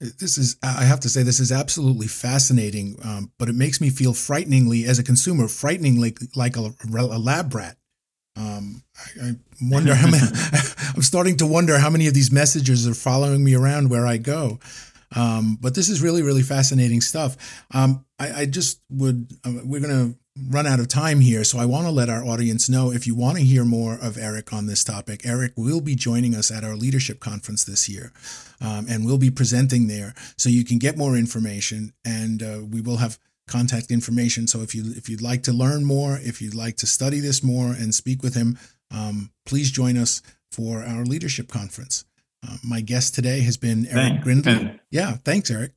[0.00, 3.88] This is, I have to say, this is absolutely fascinating, um, but it makes me
[3.88, 7.76] feel frighteningly, as a consumer, frighteningly like a, a lab rat.
[8.36, 10.24] Um, I, I, wonder how many,
[10.94, 14.16] I'm starting to wonder how many of these messages are following me around where I
[14.16, 14.58] go.
[15.14, 17.64] Um, but this is really, really fascinating stuff.
[17.72, 20.18] Um, I, I, just would, uh, we're going to
[20.48, 21.44] run out of time here.
[21.44, 24.16] So I want to let our audience know if you want to hear more of
[24.16, 28.12] Eric on this topic, Eric will be joining us at our leadership conference this year.
[28.60, 32.80] Um, and we'll be presenting there so you can get more information and uh, we
[32.80, 33.18] will have
[33.52, 34.46] contact information.
[34.46, 37.42] So if you if you'd like to learn more, if you'd like to study this
[37.42, 38.58] more and speak with him,
[38.90, 42.04] um, please join us for our leadership conference.
[42.46, 44.80] Uh, my guest today has been Eric Grindley.
[44.90, 45.72] Yeah, thanks, Eric.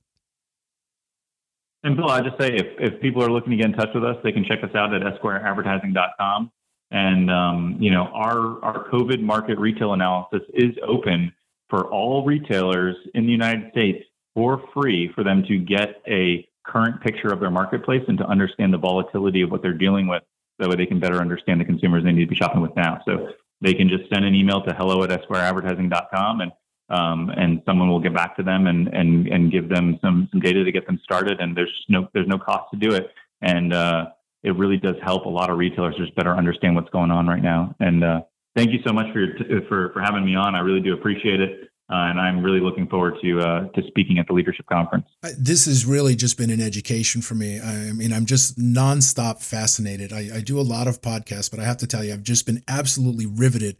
[1.83, 4.03] And Bill, I'll just say if, if people are looking to get in touch with
[4.03, 6.51] us, they can check us out at esquireadvertising.com.
[6.89, 11.31] And, um, you know, our, our COVID market retail analysis is open
[11.69, 14.03] for all retailers in the United States
[14.33, 18.73] for free for them to get a current picture of their marketplace and to understand
[18.73, 20.23] the volatility of what they're dealing with.
[20.59, 23.01] That way they can better understand the consumers they need to be shopping with now.
[23.05, 23.29] So
[23.61, 26.51] they can just send an email to hello at esquireadvertising.com and
[26.89, 30.39] um, and someone will get back to them and, and, and give them some, some
[30.39, 31.39] data to get them started.
[31.39, 33.11] And there's no, there's no cost to do it.
[33.41, 34.07] And, uh,
[34.43, 37.41] it really does help a lot of retailers just better understand what's going on right
[37.41, 37.75] now.
[37.79, 38.21] And, uh,
[38.55, 40.53] thank you so much for, your t- for, for having me on.
[40.53, 41.71] I really do appreciate it.
[41.87, 45.05] Uh, and I'm really looking forward to uh, to speaking at the leadership conference.
[45.37, 47.61] This has really just been an education for me.
[47.61, 50.11] I mean, I'm just nonstop fascinated.
[50.11, 52.47] I, I do a lot of podcasts, but I have to tell you, I've just
[52.47, 53.77] been absolutely riveted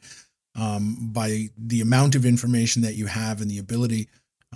[0.55, 4.07] um, by the amount of information that you have and the ability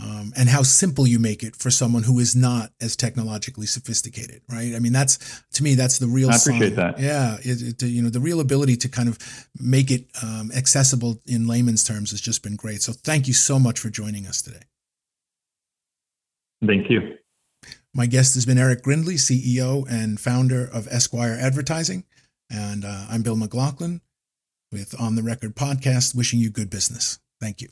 [0.02, 4.42] um, and how simple you make it for someone who is not as technologically sophisticated,
[4.50, 4.74] right?
[4.76, 6.30] I mean, that's to me, that's the real.
[6.30, 6.94] I appreciate sign.
[6.94, 7.00] that.
[7.00, 9.18] Yeah, it, it, you know, the real ability to kind of
[9.60, 12.82] make it um, accessible in layman's terms has just been great.
[12.82, 14.64] So, thank you so much for joining us today.
[16.66, 17.18] Thank you.
[17.94, 22.04] My guest has been Eric Grindley, CEO and founder of Esquire Advertising.
[22.52, 24.02] And uh, I'm Bill McLaughlin
[24.72, 27.20] with On the Record podcast, wishing you good business.
[27.42, 27.70] Thank you.